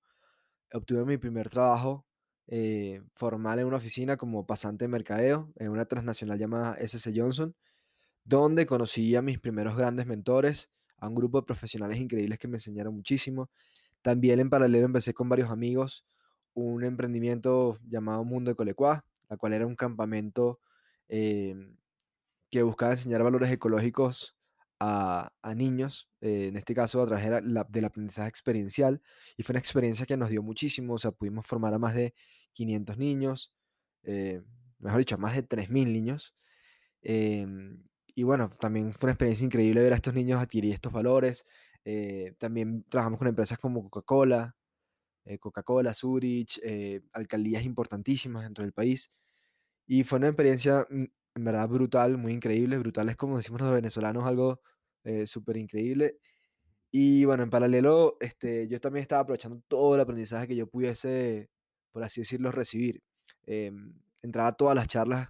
Obtuve 0.72 1.04
mi 1.04 1.16
primer 1.16 1.48
trabajo 1.48 2.04
eh, 2.48 3.00
formal 3.14 3.60
en 3.60 3.68
una 3.68 3.76
oficina 3.76 4.16
como 4.16 4.44
pasante 4.46 4.86
de 4.86 4.88
mercadeo 4.88 5.52
en 5.54 5.68
una 5.68 5.84
transnacional 5.84 6.40
llamada 6.40 6.76
SC 6.84 7.12
Johnson, 7.14 7.54
donde 8.24 8.66
conocí 8.66 9.14
a 9.14 9.22
mis 9.22 9.38
primeros 9.38 9.76
grandes 9.76 10.06
mentores 10.06 10.72
a 10.96 11.06
un 11.06 11.14
grupo 11.14 11.40
de 11.40 11.46
profesionales 11.46 12.00
increíbles 12.00 12.36
que 12.40 12.48
me 12.48 12.56
enseñaron 12.56 12.96
muchísimo. 12.96 13.48
También 14.02 14.40
en 14.40 14.50
paralelo 14.50 14.86
empecé 14.86 15.14
con 15.14 15.28
varios 15.28 15.48
amigos 15.48 16.04
un 16.52 16.82
emprendimiento 16.82 17.78
llamado 17.86 18.24
Mundo 18.24 18.50
de 18.50 18.56
Colecuá, 18.56 19.04
la 19.28 19.36
cual 19.36 19.52
era 19.52 19.68
un 19.68 19.76
campamento 19.76 20.58
em, 21.06 21.76
que 22.50 22.64
buscaba 22.64 22.90
enseñar 22.90 23.22
valores 23.22 23.52
ecológicos 23.52 24.34
a, 24.84 25.54
niños, 25.54 26.08
eh, 26.20 26.48
en 26.48 26.56
este 26.56 26.74
caso 26.74 27.02
a 27.02 27.06
través 27.06 27.44
del 27.68 27.84
aprendizaje 27.84 28.28
experiencial, 28.28 29.00
y 29.36 29.42
fue 29.42 29.52
una 29.52 29.60
experiencia 29.60 30.06
que 30.06 30.16
nos 30.16 30.30
dio 30.30 30.42
muchísimo, 30.42 30.94
o 30.94 30.98
sea, 30.98 31.12
pudimos 31.12 31.46
formar 31.46 31.74
a 31.74 31.78
más 31.78 31.94
de 31.94 32.14
500 32.52 32.98
niños, 32.98 33.52
eh, 34.02 34.42
mejor 34.78 34.98
dicho, 34.98 35.14
a 35.14 35.18
más 35.18 35.34
de 35.36 35.42
3.000 35.42 35.92
niños, 35.92 36.34
em, 37.02 37.82
y 38.14 38.22
bueno, 38.24 38.48
también 38.60 38.92
fue 38.92 39.06
una 39.08 39.12
experiencia 39.12 39.44
increíble 39.46 39.82
ver 39.82 39.92
a 39.92 39.96
estos 39.96 40.14
niños 40.14 40.40
adquirir 40.42 40.74
estos 40.74 40.92
valores. 40.92 41.46
Eh, 41.84 42.34
también 42.38 42.84
trabajamos 42.88 43.18
con 43.18 43.28
empresas 43.28 43.58
como 43.58 43.82
Coca-Cola, 43.88 44.54
eh, 45.24 45.38
Coca-Cola, 45.38 45.94
Zurich, 45.94 46.60
eh, 46.64 47.02
alcaldías 47.12 47.64
importantísimas 47.64 48.44
dentro 48.44 48.64
del 48.64 48.72
país. 48.72 49.10
Y 49.86 50.04
fue 50.04 50.18
una 50.18 50.28
experiencia 50.28 50.86
mm, 50.90 51.04
en 51.36 51.44
verdad 51.44 51.68
brutal, 51.68 52.18
muy 52.18 52.32
increíble. 52.32 52.78
Brutal 52.78 53.08
es 53.08 53.16
como 53.16 53.36
decimos 53.38 53.60
los 53.62 53.72
venezolanos, 53.72 54.26
algo 54.26 54.60
súper 55.26 55.56
increíble. 55.56 56.18
Y 56.90 57.24
bueno, 57.24 57.42
en 57.42 57.50
paralelo, 57.50 58.18
este, 58.20 58.68
yo 58.68 58.78
también 58.80 59.02
estaba 59.02 59.22
aprovechando 59.22 59.62
todo 59.66 59.94
el 59.94 60.00
aprendizaje 60.02 60.48
que 60.48 60.56
yo 60.56 60.66
pudiese, 60.68 61.48
por 61.90 62.04
así 62.04 62.20
decirlo, 62.20 62.52
recibir. 62.52 63.02
Em, 63.46 63.94
entraba 64.22 64.48
a 64.50 64.52
todas 64.52 64.74
las 64.74 64.88
charlas 64.88 65.28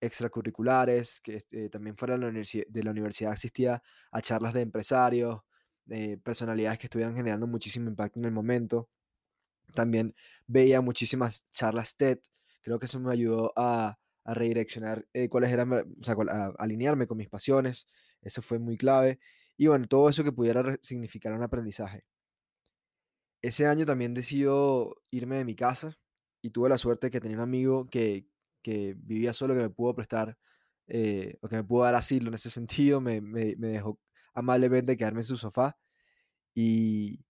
extracurriculares, 0.00 1.20
que 1.22 1.36
este, 1.36 1.70
también 1.70 1.96
fuera 1.96 2.18
de 2.18 2.32
la, 2.32 2.42
de 2.68 2.82
la 2.82 2.90
universidad 2.90 3.32
asistía 3.32 3.82
a 4.10 4.22
charlas 4.22 4.54
de 4.54 4.62
empresarios, 4.62 5.40
de 5.84 6.18
personalidades 6.18 6.78
que 6.78 6.86
estuvieran 6.86 7.16
generando 7.16 7.46
muchísimo 7.46 7.88
impacto 7.88 8.18
en 8.20 8.26
el 8.26 8.32
momento. 8.32 8.88
También 9.74 10.14
veía 10.46 10.80
muchísimas 10.80 11.44
charlas 11.52 11.96
TED, 11.96 12.18
creo 12.62 12.78
que 12.78 12.86
eso 12.86 13.00
me 13.00 13.12
ayudó 13.12 13.52
a, 13.56 13.98
a 14.24 14.34
redireccionar 14.34 15.06
eh, 15.12 15.28
cuáles 15.28 15.50
eran, 15.50 15.72
o 15.72 16.04
sea, 16.04 16.16
a 16.30 16.52
alinearme 16.58 17.06
con 17.06 17.18
mis 17.18 17.28
pasiones, 17.28 17.86
eso 18.22 18.42
fue 18.42 18.58
muy 18.58 18.76
clave. 18.76 19.20
Y 19.56 19.66
bueno, 19.68 19.86
todo 19.88 20.08
eso 20.08 20.24
que 20.24 20.32
pudiera 20.32 20.76
significar 20.82 21.32
un 21.32 21.42
aprendizaje. 21.42 22.04
Ese 23.42 23.66
año 23.66 23.86
también 23.86 24.14
decido 24.14 24.96
irme 25.10 25.36
de 25.36 25.44
mi 25.44 25.54
casa 25.54 25.96
y 26.42 26.50
tuve 26.50 26.68
la 26.68 26.78
suerte 26.78 27.06
de 27.08 27.10
que 27.12 27.20
tenía 27.20 27.36
un 27.36 27.42
amigo 27.42 27.88
que, 27.88 28.26
que 28.62 28.94
vivía 28.98 29.32
solo, 29.32 29.54
que 29.54 29.60
me 29.60 29.70
pudo 29.70 29.94
prestar, 29.94 30.36
eh, 30.88 31.36
o 31.40 31.48
que 31.48 31.56
me 31.56 31.64
pudo 31.64 31.84
dar 31.84 31.94
asilo 31.94 32.28
en 32.28 32.34
ese 32.34 32.50
sentido, 32.50 33.00
me, 33.00 33.20
me, 33.20 33.54
me, 33.56 33.68
dejó 33.68 33.98
amablemente 34.34 34.96
quedarme 34.96 35.20
en 35.20 35.24
su 35.24 35.36
sofá. 35.36 35.76
Y, 36.54 37.24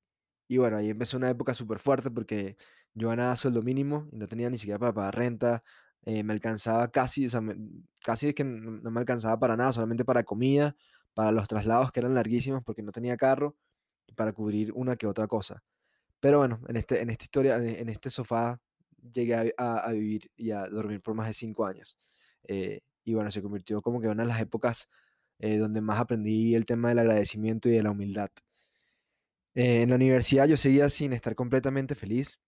y 0.48 0.58
bueno, 0.58 0.78
ahí 0.78 0.90
empezó 0.90 1.16
una 1.18 1.30
época 1.30 1.54
súper 1.54 1.78
fuerte 1.80 2.10
porque 2.10 2.56
Yo 2.94 3.08
ganaba 3.10 3.36
sueldo 3.36 3.62
mínimo 3.62 4.08
y 4.12 4.18
no 4.18 4.28
tenía 4.28 4.50
ni 4.50 4.58
siquiera 4.58 4.78
para 4.80 4.94
pagar 4.94 5.16
renta. 5.16 5.64
Eh, 6.04 6.22
me 6.22 6.32
alcanzaba 6.32 6.90
casi, 6.90 7.26
o 7.26 7.30
sea, 7.30 7.40
me- 7.40 7.56
casi 8.00 8.28
es 8.28 8.34
que 8.34 8.44
no, 8.44 8.90
me 8.90 9.00
alcanzaba 9.00 9.38
para 9.38 9.56
nada, 9.56 9.72
solamente 9.72 10.04
para 10.04 10.24
comida, 10.24 10.76
para 11.14 11.32
los 11.32 11.48
traslados 11.48 11.92
que 11.92 12.00
eran 12.00 12.14
larguísimos 12.14 12.62
porque 12.64 12.82
no 12.82 12.92
tenía 12.92 13.16
carro 13.16 13.56
para 14.16 14.32
cubrir 14.32 14.72
una 14.72 14.96
que 14.96 15.06
otra 15.06 15.26
cosa. 15.26 15.62
Pero 16.20 16.38
bueno, 16.38 16.60
en, 16.68 16.76
este, 16.76 17.02
en 17.02 17.10
esta 17.10 17.24
historia, 17.24 17.56
en, 17.56 17.88
este 17.88 18.10
sofá, 18.10 18.60
llegué 19.12 19.54
a, 19.58 19.90
vivir 19.92 20.30
y 20.36 20.50
a 20.52 20.66
dormir 20.68 21.00
por 21.02 21.14
más 21.14 21.28
de 21.28 21.34
cinco 21.34 21.66
años. 21.66 21.96
Eh, 22.44 22.80
y 23.04 23.14
bueno, 23.14 23.30
se 23.30 23.42
convirtió 23.42 23.82
como 23.82 24.00
que 24.00 24.08
una 24.08 24.24
de 24.24 24.28
las 24.28 24.40
épocas 24.40 24.88
eh, 25.38 25.58
donde 25.58 25.80
más 25.80 26.00
aprendí 26.00 26.54
el 26.54 26.66
tema 26.66 26.88
del 26.90 27.00
agradecimiento 27.00 27.68
y 27.68 27.72
de 27.72 27.82
la 27.82 27.90
humildad. 27.92 28.30
Eh, 29.54 29.82
en 29.82 29.90
la 29.90 29.96
universidad 29.96 30.46
yo 30.46 30.56
seguía 30.56 30.88
sin 30.88 31.12
estar 31.12 31.34
completamente 31.34 31.94
feliz. 31.94 32.38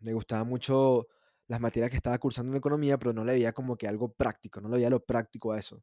Me 0.00 0.12
gustaban 0.12 0.48
mucho 0.48 1.08
las 1.48 1.60
materias 1.60 1.90
que 1.90 1.96
estaba 1.96 2.18
cursando 2.18 2.52
en 2.52 2.58
economía, 2.58 2.98
pero 2.98 3.12
no 3.12 3.24
le 3.24 3.34
veía 3.34 3.52
como 3.52 3.76
que 3.76 3.88
algo 3.88 4.12
práctico, 4.12 4.60
no 4.60 4.68
le 4.68 4.76
veía 4.76 4.90
lo 4.90 5.04
práctico 5.04 5.52
a 5.52 5.58
eso. 5.58 5.82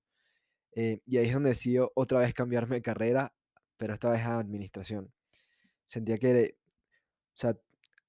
Eh, 0.76 1.02
y 1.06 1.18
ahí 1.18 1.28
es 1.28 1.34
donde 1.34 1.50
decido 1.50 1.92
otra 1.96 2.20
vez 2.20 2.34
cambiarme 2.34 2.78
de 2.78 2.82
carrera, 2.82 3.34
pero 3.78 3.94
esta 3.94 4.12
vez 4.12 4.22
a 4.22 4.40
administración. 4.40 5.14
Sentía 5.86 6.18
que, 6.18 6.58
o 7.36 7.38
sea, 7.38 7.58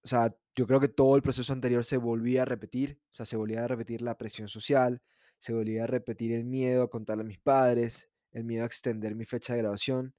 o 0.02 0.08
sea, 0.08 0.34
yo 0.54 0.66
creo 0.66 0.80
que 0.80 0.88
todo 0.88 1.16
el 1.16 1.22
proceso 1.22 1.52
anterior 1.52 1.84
se 1.84 1.96
volvía 1.96 2.42
a 2.42 2.44
repetir, 2.44 3.00
o 3.10 3.14
sea, 3.14 3.26
se 3.26 3.36
volvía 3.36 3.64
a 3.64 3.68
repetir 3.68 4.02
la 4.02 4.16
presión 4.16 4.48
social, 4.48 5.02
se 5.38 5.52
volvía 5.52 5.84
a 5.84 5.86
repetir 5.86 6.32
el 6.32 6.44
miedo 6.44 6.84
a 6.84 6.90
contarle 6.90 7.22
a 7.22 7.26
mis 7.26 7.38
padres, 7.38 8.08
el 8.32 8.44
miedo 8.44 8.64
a 8.64 8.66
extender 8.66 9.14
mi 9.14 9.24
fecha 9.24 9.54
de 9.54 9.60
graduación, 9.60 10.14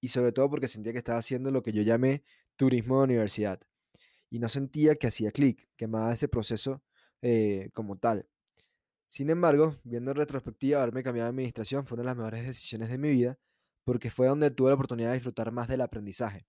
y 0.00 0.08
sobre 0.08 0.32
todo 0.32 0.50
porque 0.50 0.68
sentía 0.68 0.92
que 0.92 0.98
estaba 0.98 1.18
haciendo 1.18 1.50
lo 1.50 1.62
que 1.62 1.72
yo 1.72 1.82
llamé 1.82 2.24
turismo 2.56 2.98
de 2.98 3.04
universidad, 3.04 3.60
y 4.30 4.38
no 4.38 4.48
sentía 4.48 4.96
que 4.96 5.08
hacía 5.08 5.32
clic, 5.32 5.68
que 5.76 5.86
amaba 5.86 6.12
ese 6.14 6.28
proceso 6.28 6.82
eh, 7.22 7.70
como 7.74 7.98
tal. 7.98 8.26
Sin 9.08 9.30
embargo, 9.30 9.76
viendo 9.84 10.12
en 10.12 10.16
retrospectiva, 10.16 10.82
haberme 10.82 11.02
cambiado 11.02 11.26
de 11.26 11.30
administración 11.30 11.86
fue 11.86 11.96
una 11.96 12.02
de 12.04 12.06
las 12.06 12.16
mejores 12.16 12.46
decisiones 12.46 12.90
de 12.90 12.98
mi 12.98 13.10
vida, 13.10 13.38
porque 13.84 14.10
fue 14.10 14.28
donde 14.28 14.50
tuve 14.50 14.70
la 14.70 14.74
oportunidad 14.76 15.08
de 15.10 15.14
disfrutar 15.14 15.52
más 15.52 15.68
del 15.68 15.80
aprendizaje. 15.80 16.46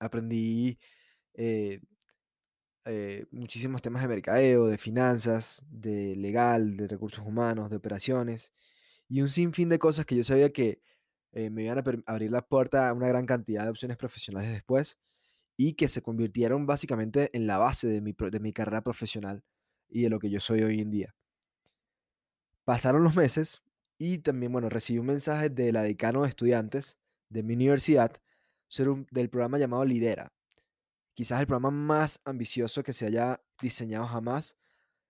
Aprendí 0.00 0.78
eh, 1.34 1.80
eh, 2.86 3.26
muchísimos 3.32 3.82
temas 3.82 4.02
de 4.02 4.08
mercadeo, 4.08 4.66
de 4.66 4.78
finanzas, 4.78 5.60
de 5.68 6.14
legal, 6.16 6.76
de 6.76 6.88
recursos 6.88 7.24
humanos, 7.26 7.68
de 7.68 7.76
operaciones 7.76 8.52
y 9.08 9.22
un 9.22 9.28
sinfín 9.28 9.68
de 9.68 9.78
cosas 9.78 10.06
que 10.06 10.16
yo 10.16 10.24
sabía 10.24 10.52
que 10.52 10.80
eh, 11.32 11.50
me 11.50 11.64
iban 11.64 11.78
a 11.78 11.84
abrir 12.06 12.30
la 12.30 12.42
puerta 12.42 12.88
a 12.88 12.92
una 12.92 13.08
gran 13.08 13.24
cantidad 13.26 13.64
de 13.64 13.70
opciones 13.70 13.96
profesionales 13.96 14.50
después 14.52 14.98
y 15.56 15.74
que 15.74 15.88
se 15.88 16.02
convirtieron 16.02 16.66
básicamente 16.66 17.30
en 17.36 17.46
la 17.46 17.58
base 17.58 17.88
de 17.88 18.00
mi, 18.00 18.14
de 18.30 18.40
mi 18.40 18.52
carrera 18.52 18.82
profesional 18.82 19.44
y 19.88 20.02
de 20.02 20.10
lo 20.10 20.18
que 20.18 20.30
yo 20.30 20.40
soy 20.40 20.62
hoy 20.62 20.80
en 20.80 20.90
día. 20.90 21.14
Pasaron 22.64 23.04
los 23.04 23.14
meses 23.16 23.62
y 23.98 24.18
también, 24.18 24.52
bueno, 24.52 24.68
recibí 24.68 24.98
un 24.98 25.06
mensaje 25.06 25.48
de 25.50 25.72
la 25.72 25.82
decano 25.82 26.22
de 26.22 26.28
estudiantes 26.28 26.98
de 27.30 27.42
mi 27.42 27.54
universidad 27.54 28.12
sobre 28.68 28.90
un- 28.90 29.06
del 29.10 29.30
programa 29.30 29.58
llamado 29.58 29.84
Lidera 29.84 30.32
quizás 31.14 31.40
el 31.40 31.46
programa 31.46 31.70
más 31.70 32.20
ambicioso 32.26 32.82
que 32.82 32.92
se 32.92 33.06
haya 33.06 33.42
diseñado 33.60 34.06
jamás 34.06 34.58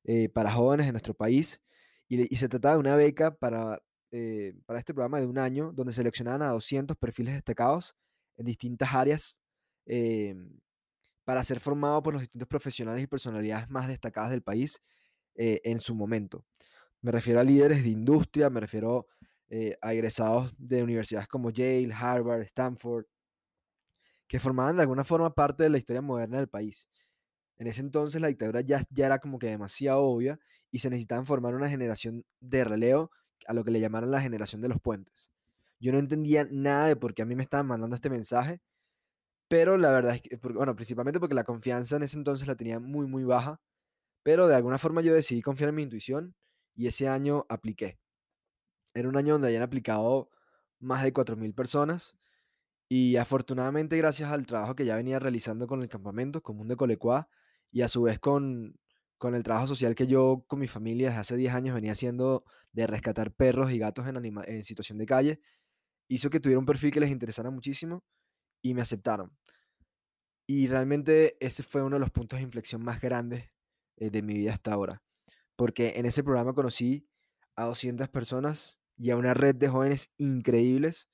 eh, 0.04 0.28
para 0.28 0.52
jóvenes 0.52 0.86
de 0.86 0.92
nuestro 0.92 1.14
país. 1.14 1.60
Y 2.08 2.36
se 2.36 2.48
trataba 2.48 2.74
de 2.74 2.80
una 2.80 2.96
beca 2.96 3.36
para, 3.36 3.82
eh, 4.12 4.54
para 4.66 4.78
este 4.78 4.94
programa 4.94 5.18
de 5.20 5.26
un 5.26 5.38
año, 5.38 5.72
donde 5.72 5.92
seleccionaban 5.92 6.42
a 6.42 6.50
200 6.50 6.96
perfiles 6.96 7.34
destacados 7.34 7.96
en 8.36 8.46
distintas 8.46 8.94
áreas 8.94 9.40
eh, 9.86 10.34
para 11.24 11.42
ser 11.42 11.60
formados 11.60 12.02
por 12.02 12.12
los 12.12 12.22
distintos 12.22 12.48
profesionales 12.48 13.02
y 13.02 13.06
personalidades 13.06 13.68
más 13.68 13.88
destacadas 13.88 14.30
del 14.30 14.42
país 14.42 14.80
eh, 15.34 15.60
en 15.64 15.80
su 15.80 15.94
momento. 15.94 16.44
Me 17.00 17.10
refiero 17.10 17.40
a 17.40 17.44
líderes 17.44 17.82
de 17.82 17.90
industria, 17.90 18.50
me 18.50 18.60
refiero 18.60 19.06
eh, 19.48 19.76
a 19.80 19.92
egresados 19.92 20.54
de 20.58 20.82
universidades 20.82 21.28
como 21.28 21.50
Yale, 21.50 21.92
Harvard, 21.92 22.42
Stanford, 22.42 23.06
que 24.26 24.40
formaban 24.40 24.76
de 24.76 24.82
alguna 24.82 25.04
forma 25.04 25.34
parte 25.34 25.62
de 25.62 25.70
la 25.70 25.78
historia 25.78 26.02
moderna 26.02 26.38
del 26.38 26.48
país. 26.48 26.88
En 27.56 27.66
ese 27.66 27.80
entonces 27.80 28.20
la 28.20 28.28
dictadura 28.28 28.60
ya, 28.60 28.84
ya 28.90 29.06
era 29.06 29.18
como 29.18 29.38
que 29.38 29.46
demasiado 29.46 30.02
obvia 30.02 30.38
y 30.70 30.80
se 30.80 30.90
necesitaban 30.90 31.26
formar 31.26 31.54
una 31.54 31.68
generación 31.68 32.24
de 32.40 32.64
relevo 32.64 33.10
a 33.46 33.52
lo 33.52 33.64
que 33.64 33.70
le 33.70 33.80
llamaron 33.80 34.10
la 34.10 34.20
generación 34.20 34.60
de 34.60 34.68
los 34.68 34.80
puentes. 34.80 35.30
Yo 35.78 35.92
no 35.92 35.98
entendía 35.98 36.46
nada 36.50 36.86
de 36.86 36.96
por 36.96 37.14
qué 37.14 37.22
a 37.22 37.26
mí 37.26 37.34
me 37.34 37.42
estaban 37.42 37.66
mandando 37.66 37.94
este 37.94 38.10
mensaje, 38.10 38.60
pero 39.48 39.76
la 39.78 39.90
verdad 39.90 40.14
es 40.16 40.22
que, 40.22 40.36
bueno, 40.36 40.74
principalmente 40.74 41.20
porque 41.20 41.34
la 41.34 41.44
confianza 41.44 41.96
en 41.96 42.02
ese 42.02 42.18
entonces 42.18 42.48
la 42.48 42.56
tenía 42.56 42.80
muy, 42.80 43.06
muy 43.06 43.24
baja, 43.24 43.60
pero 44.22 44.48
de 44.48 44.56
alguna 44.56 44.78
forma 44.78 45.02
yo 45.02 45.14
decidí 45.14 45.42
confiar 45.42 45.70
en 45.70 45.76
mi 45.76 45.82
intuición 45.82 46.34
y 46.74 46.88
ese 46.88 47.08
año 47.08 47.46
apliqué. 47.48 47.98
Era 48.94 49.08
un 49.08 49.16
año 49.16 49.34
donde 49.34 49.48
habían 49.48 49.62
aplicado 49.62 50.30
más 50.80 51.02
de 51.02 51.12
4.000 51.12 51.54
personas 51.54 52.16
y 52.88 53.16
afortunadamente, 53.16 53.96
gracias 53.96 54.30
al 54.30 54.46
trabajo 54.46 54.76
que 54.76 54.84
ya 54.84 54.96
venía 54.96 55.18
realizando 55.18 55.66
con 55.66 55.82
el 55.82 55.88
campamento 55.88 56.42
común 56.42 56.68
de 56.68 56.76
Colecua 56.76 57.28
y 57.72 57.82
a 57.82 57.88
su 57.88 58.02
vez 58.02 58.20
con, 58.20 58.78
con 59.18 59.34
el 59.34 59.42
trabajo 59.42 59.66
social 59.66 59.94
que 59.94 60.06
yo 60.06 60.44
con 60.46 60.60
mi 60.60 60.68
familia 60.68 61.08
desde 61.08 61.20
hace 61.20 61.36
10 61.36 61.54
años 61.54 61.74
venía 61.74 61.92
haciendo 61.92 62.44
de 62.72 62.86
rescatar 62.86 63.32
perros 63.32 63.72
y 63.72 63.78
gatos 63.78 64.06
en, 64.06 64.16
en 64.46 64.64
situación 64.64 64.98
de 64.98 65.06
calle, 65.06 65.40
hizo 66.08 66.30
que 66.30 66.40
tuviera 66.40 66.60
un 66.60 66.66
perfil 66.66 66.92
que 66.92 67.00
les 67.00 67.10
interesara 67.10 67.50
muchísimo 67.50 68.04
y 68.70 68.74
me 68.74 68.82
aceptaron. 68.82 69.32
Y 70.46 70.66
realmente 70.66 71.36
ese 71.40 71.62
fue 71.62 71.82
uno 71.82 71.96
de 71.96 72.00
los 72.00 72.10
puntos 72.10 72.38
de 72.38 72.44
inflexión 72.44 72.82
más 72.82 73.00
grandes 73.00 73.50
eh, 73.96 74.10
de 74.10 74.22
mi 74.22 74.34
vida 74.34 74.52
hasta 74.52 74.72
ahora, 74.72 75.02
porque 75.56 75.94
en 75.96 76.06
ese 76.06 76.22
programa 76.22 76.52
conocí 76.52 77.08
a 77.54 77.64
200 77.64 78.08
personas 78.08 78.78
y 78.96 79.10
a 79.10 79.16
una 79.16 79.34
red 79.34 79.54
de 79.54 79.68
jóvenes 79.68 80.12
increíbles 80.18 81.08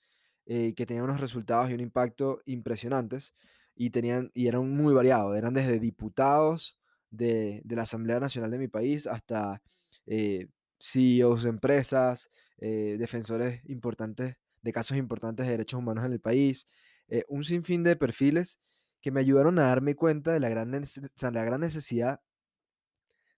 eh, 0.46 0.74
que 0.74 0.86
tenían 0.86 1.04
unos 1.04 1.20
resultados 1.20 1.70
y 1.70 1.74
un 1.74 1.80
impacto 1.80 2.42
impresionantes 2.46 3.34
y, 3.74 3.90
tenían, 3.90 4.30
y 4.34 4.48
eran 4.48 4.68
muy 4.70 4.92
variados, 4.94 5.36
eran 5.36 5.54
desde 5.54 5.78
diputados 5.78 6.78
de, 7.10 7.62
la 7.68 7.82
Asamblea 7.82 8.20
Nacional 8.20 8.50
de 8.50 8.58
mi 8.58 8.68
país 8.68 9.06
hasta 9.06 9.62
eh, 10.06 10.48
CEOs 10.78 11.44
de 11.44 11.50
empresas, 11.50 12.30
eh, 12.58 12.96
defensores 12.98 13.62
importantes 13.66 14.36
de 14.62 14.72
casos 14.72 14.96
importantes 14.96 15.46
de 15.46 15.52
derechos 15.52 15.78
humanos 15.78 16.04
en 16.04 16.12
el 16.12 16.20
país, 16.20 16.66
eh, 17.12 17.26
un 17.28 17.44
sinfín 17.44 17.82
de 17.84 17.94
perfiles 17.94 18.58
que 19.02 19.10
me 19.10 19.20
ayudaron 19.20 19.58
a 19.58 19.64
darme 19.64 19.94
cuenta 19.94 20.32
de 20.32 20.40
la 20.40 20.48
gran, 20.48 20.70
la 20.72 21.44
gran 21.44 21.60
necesidad 21.60 22.22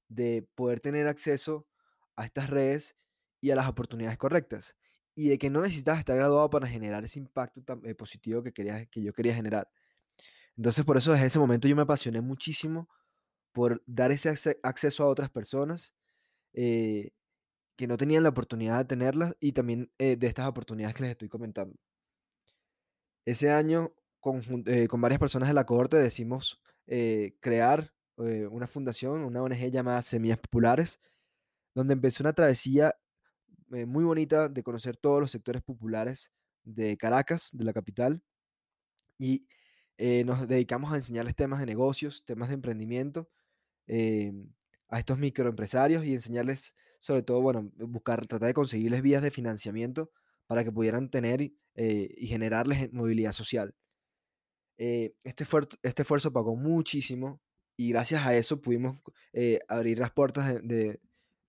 de 0.09 0.47
poder 0.55 0.79
tener 0.79 1.09
acceso 1.09 1.67
a 2.15 2.25
estas 2.25 2.51
redes 2.51 2.97
y 3.41 3.51
a 3.51 3.57
las 3.57 3.69
oportunidades 3.69 4.17
correctas. 4.17 4.77
Y 5.17 5.29
de 5.29 5.39
que 5.39 5.51
no 5.51 5.61
necesitas 5.61 5.99
estar 5.99 6.17
graduado 6.17 6.49
para 6.51 6.69
generar 6.69 7.05
ese 7.05 7.19
impacto 7.19 7.63
tan, 7.65 7.85
eh, 7.85 7.97
positivo 7.97 8.45
que, 8.45 8.53
quería, 8.53 8.87
que 8.87 9.03
yo 9.03 9.13
quería 9.13 9.35
generar. 9.35 9.69
Entonces, 10.57 10.85
por 10.85 10.97
eso 10.97 11.13
desde 11.13 11.27
ese 11.27 11.41
momento 11.41 11.67
yo 11.67 11.75
me 11.75 11.83
apasioné 11.83 12.21
muchísimo 12.21 12.89
por 13.53 13.83
dar 13.87 14.13
ese 14.13 14.31
acce- 14.31 14.59
acceso 14.63 15.05
a 15.05 15.09
otras 15.09 15.31
personas 15.31 15.95
eh, 16.53 17.11
que 17.77 17.89
no 17.89 17.97
tenían 17.97 18.23
la 18.25 18.31
oportunidad 18.31 18.79
de 18.79 18.85
tenerlas 18.87 19.37
y 19.41 19.53
también 19.53 19.91
de 19.99 20.27
estas 20.27 20.49
oportunidades 20.49 20.95
que 20.97 21.03
les 21.05 21.13
estoy 21.13 21.29
comentando. 21.29 21.77
Ese 23.25 23.51
año, 23.51 23.95
eh, 24.67 24.89
con 24.89 25.01
varias 25.01 25.19
personas 25.19 25.49
de 25.49 25.55
la 25.55 25.65
cohorte, 25.65 25.97
decidimos 25.97 26.63
eh, 26.87 27.37
crear 27.41 27.93
eh, 28.19 28.47
una 28.51 28.67
fundación, 28.67 29.25
una 29.25 29.43
ONG 29.43 29.71
llamada 29.71 30.03
Semillas 30.03 30.39
Populares, 30.39 31.01
donde 31.75 31.95
empezó 31.95 32.23
una 32.23 32.33
travesía 32.33 32.95
muy 33.69 34.05
bonita 34.05 34.49
de 34.49 34.63
conocer 34.63 34.97
todos 34.97 35.21
los 35.21 35.33
sectores 35.33 35.63
populares 35.63 36.31
de 36.63 36.97
Caracas, 36.97 37.49
de 37.51 37.65
la 37.65 37.73
capital, 37.73 38.23
y 39.19 39.49
nos 40.25 40.47
dedicamos 40.47 40.93
a 40.93 40.97
enseñarles 40.97 41.35
temas 41.35 41.59
de 41.59 41.67
negocios, 41.67 42.25
temas 42.25 42.51
de 42.51 42.55
emprendimiento 42.55 43.29
a 43.89 44.99
estos 44.99 45.19
microempresarios 45.19 46.05
y 46.05 46.15
enseñarles 46.15 46.77
sobre 47.01 47.23
todo, 47.23 47.41
bueno, 47.41 47.73
buscar, 47.77 48.27
tratar 48.27 48.47
de 48.47 48.55
conseguirles 48.55 49.03
vías 49.03 49.23
de 49.23 49.33
financiamiento 49.33 50.13
para 50.47 50.63
que 50.63 50.71
pudieran 50.71 51.11
tener 51.11 51.51
eh, 51.75 52.15
y 52.17 52.27
generarles 52.27 52.93
movilidad 52.93 53.33
social. 53.33 53.75
Eh, 54.79 55.15
este, 55.25 55.45
esfuerzo, 55.45 55.79
este 55.83 56.03
esfuerzo 56.03 56.33
pagó 56.33 56.57
muchísimo 56.57 57.41
y 57.77 57.91
gracias 57.91 58.25
a 58.27 58.37
eso 58.37 58.61
pudimos 58.61 58.99
eh, 59.33 59.61
abrir 59.69 59.99
las 59.99 60.13
puertas 60.13 60.61
de, 60.63 61.01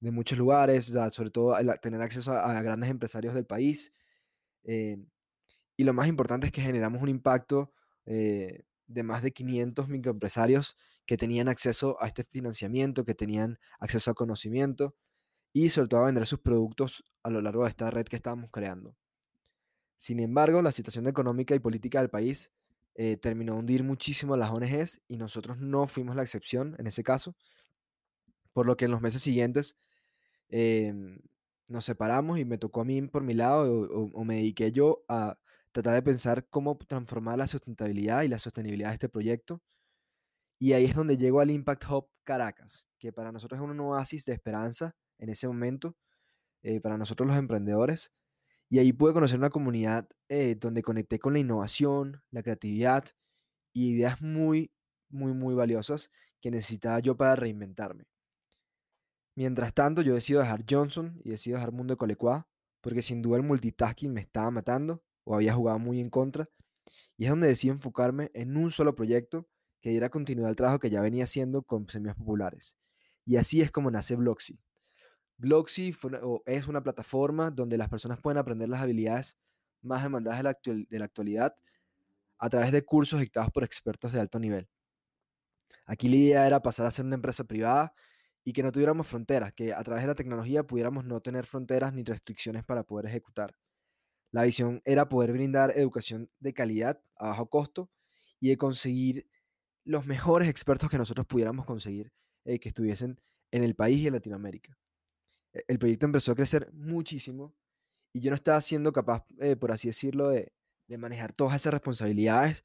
muchos 0.02 0.38
lugares, 0.38 0.94
sobre 1.12 1.32
todo 1.32 1.56
tener 1.82 2.02
acceso 2.02 2.32
a, 2.32 2.58
a 2.58 2.62
grandes 2.62 2.92
empresarios 2.92 3.34
del 3.34 3.46
país. 3.46 3.92
eh, 4.66 4.98
y 5.78 5.84
lo 5.84 5.94
más 5.94 6.08
importante 6.08 6.48
es 6.48 6.54
que 6.54 6.62
generamos 6.62 7.02
un 7.02 7.10
impacto 7.10 7.74
eh, 8.06 8.64
de 8.88 9.04
más 9.04 9.24
de 9.24 9.32
500 9.32 9.88
microempresarios 9.90 10.78
que 11.06 11.18
tenían 11.18 11.50
acceso 11.50 11.98
a 12.02 12.08
este 12.08 12.24
financiamiento, 12.24 13.06
que 13.06 13.16
tenían 13.16 13.60
acceso 13.80 14.12
a 14.12 14.16
conocimiento 14.16 14.96
y 15.54 15.70
sobre 15.70 15.90
todo 15.90 16.02
a 16.02 16.06
vender 16.06 16.26
sus 16.26 16.40
productos 16.40 17.04
a 17.24 17.30
lo 17.30 17.42
largo 17.42 17.64
de 17.64 17.70
esta 17.70 17.92
red 17.92 18.06
que 18.06 18.16
estábamos 18.16 18.52
creando. 18.52 18.96
Sin 19.98 20.20
embargo, 20.20 20.62
la 20.62 20.72
situación 20.72 21.08
económica 21.08 21.56
y 21.56 21.60
política 21.60 22.00
del 22.00 22.10
país 22.10 22.52
eh, 22.96 23.18
terminó 23.18 23.54
de 23.54 23.60
hundir 23.60 23.84
muchísimo 23.84 24.38
las 24.38 24.52
ONGs 24.52 25.02
y 25.08 25.18
nosotros 25.18 25.58
no 25.58 25.88
fuimos 25.88 26.16
la 26.16 26.24
excepción 26.24 26.76
en 26.80 26.88
ese 26.88 27.04
caso, 27.04 27.36
por 28.54 28.66
lo 28.66 28.78
que 28.78 28.86
en 28.86 28.92
los 28.92 29.02
meses 29.02 29.22
siguientes 29.22 29.78
em, 30.50 31.20
nos 31.68 31.86
separamos 31.86 32.40
y 32.40 32.46
me 32.46 32.58
tocó 32.58 32.82
a 32.82 32.86
mí 32.86 33.02
por 33.04 33.24
mi 33.24 33.34
lado 33.34 33.72
o, 33.72 34.12
o 34.14 34.24
me 34.24 34.36
dediqué 34.36 34.72
yo 34.72 35.04
a 35.08 35.38
tratar 35.72 35.94
de 35.94 36.02
pensar 36.04 36.48
cómo 36.50 36.78
transformar 36.78 37.38
la 37.38 37.48
sustentabilidad 37.48 38.24
y 38.24 38.30
la 38.30 38.40
sostenibilidad 38.40 38.90
de 38.90 38.94
este 38.94 39.10
proyecto. 39.10 39.62
Y 40.58 40.72
ahí 40.72 40.86
es 40.86 40.96
donde 40.96 41.18
llego 41.18 41.42
al 41.42 41.52
Impact 41.52 41.84
Hub 41.90 42.08
Caracas, 42.24 42.88
que 42.98 43.12
para 43.12 43.34
nosotros 43.34 43.60
es 43.60 43.64
un 43.66 43.78
oasis 43.82 44.24
de 44.24 44.34
esperanza 44.34 44.96
en 45.18 45.30
ese 45.30 45.48
momento, 45.48 45.98
eh, 46.64 46.80
para 46.80 46.98
nosotros 46.98 47.28
los 47.28 47.38
emprendedores. 47.38 48.14
Y 48.70 48.80
ahí 48.80 48.94
pude 48.94 49.14
conocer 49.14 49.38
una 49.38 49.50
comunidad 49.50 50.08
eh, 50.30 50.56
donde 50.56 50.82
conecté 50.82 51.20
con 51.20 51.34
la 51.34 51.40
innovación, 51.40 52.22
la 52.32 52.44
creatividad 52.44 53.06
y 53.74 53.92
ideas 53.92 54.22
muy, 54.22 54.72
muy, 55.10 55.34
muy 55.34 55.54
valiosas 55.54 56.10
que 56.42 56.52
necesitaba 56.52 57.00
yo 57.00 57.16
para 57.16 57.36
reinventarme. 57.36 58.06
Mientras 59.36 59.74
tanto, 59.74 60.02
yo 60.02 60.14
decido 60.14 60.40
dejar 60.40 60.64
Johnson 60.70 61.20
y 61.24 61.30
decido 61.30 61.58
dejar 61.58 61.74
Mundo 61.74 61.94
de 61.94 61.98
Colecua, 61.98 62.48
porque 62.82 63.02
sin 63.02 63.22
duda 63.22 63.38
el 63.38 63.44
multitasking 63.44 64.14
me 64.14 64.22
estaba 64.22 64.50
matando 64.50 65.04
o 65.26 65.36
había 65.36 65.54
jugado 65.54 65.78
muy 65.80 66.00
en 66.00 66.10
contra. 66.10 66.50
Y 67.18 67.26
es 67.26 67.30
donde 67.30 67.48
decidí 67.48 67.72
enfocarme 67.72 68.32
en 68.34 68.56
un 68.58 68.72
solo 68.72 68.96
proyecto 68.96 69.48
que 69.82 69.90
diera 69.90 70.10
continuidad 70.10 70.50
al 70.50 70.56
trabajo 70.56 70.80
que 70.80 70.90
ya 70.90 71.02
venía 71.02 71.26
haciendo 71.26 71.64
con 71.64 71.90
semillas 71.90 72.16
populares. 72.16 72.78
Y 73.26 73.38
así 73.38 73.62
es 73.62 73.72
como 73.72 73.92
nace 73.92 74.16
Bloxy. 74.16 74.60
Bloxy 75.38 75.96
es 76.46 76.68
una 76.68 76.82
plataforma 76.82 77.52
donde 77.52 77.78
las 77.78 77.90
personas 77.90 78.20
pueden 78.20 78.38
aprender 78.38 78.70
las 78.70 78.82
habilidades 78.82 79.38
más 79.82 80.04
demandadas 80.04 80.40
de 80.64 81.00
la, 81.00 81.06
actualidad 81.06 81.56
a 82.40 82.50
través 82.50 82.72
de 82.72 82.84
cursos 82.84 83.20
dictados 83.20 83.52
por 83.52 83.64
expertos 83.64 84.14
de 84.14 84.20
alto 84.20 84.40
nivel. 84.40 84.68
Aquí 85.86 86.10
la 86.10 86.16
idea 86.16 86.48
era 86.48 86.62
pasar 86.62 86.86
a 86.86 86.92
ser 86.92 87.06
una 87.06 87.16
empresa 87.16 87.44
privada 87.44 87.94
y 88.44 88.54
que 88.54 88.64
no 88.64 88.72
tuviéramos 88.72 89.08
fronteras, 89.08 89.54
que 89.54 89.74
a 89.74 89.84
través 89.84 90.04
de 90.04 90.08
la 90.08 90.16
tecnología 90.16 90.64
pudiéramos 90.64 91.06
no 91.06 91.22
tener 91.22 91.46
fronteras 91.46 91.94
ni 91.94 92.04
restricciones 92.04 92.64
para 92.64 92.84
poder 92.84 93.08
ejecutar. 93.08 93.56
La 94.32 94.44
visión 94.44 94.82
era 94.86 95.10
poder 95.10 95.32
brindar 95.32 95.72
educación 95.76 96.30
de 96.40 96.54
calidad 96.54 97.02
a 97.18 97.30
bajo 97.30 97.50
costo 97.50 97.90
y 98.40 98.50
de 98.50 98.58
conseguir 98.58 99.28
los 99.84 100.06
mejores 100.06 100.50
expertos 100.50 100.90
que 100.90 100.98
nosotros 100.98 101.26
pudiéramos 101.28 101.66
conseguir 101.66 102.12
eh, 102.46 102.60
que 102.60 102.70
estuviesen 102.70 103.20
en 103.52 103.64
el 103.64 103.76
país 103.76 104.00
y 104.02 104.08
en 104.08 104.14
Latinoamérica. 104.14 104.78
E, 105.56 105.64
el 105.68 105.80
proyecto 105.80 106.06
empezó 106.06 106.32
a 106.32 106.36
crecer 106.36 106.72
muchísimo 106.74 107.56
y 108.14 108.22
yo 108.22 108.32
no 108.32 108.36
estaba 108.36 108.62
siendo 108.62 108.94
capaz, 108.94 109.26
eh, 109.40 109.56
por 109.56 109.72
así 109.72 109.88
decirlo, 109.90 110.30
de, 110.30 110.54
manejar 110.98 111.34
todas 111.34 111.56
esas 111.56 111.74
responsabilidades, 111.74 112.64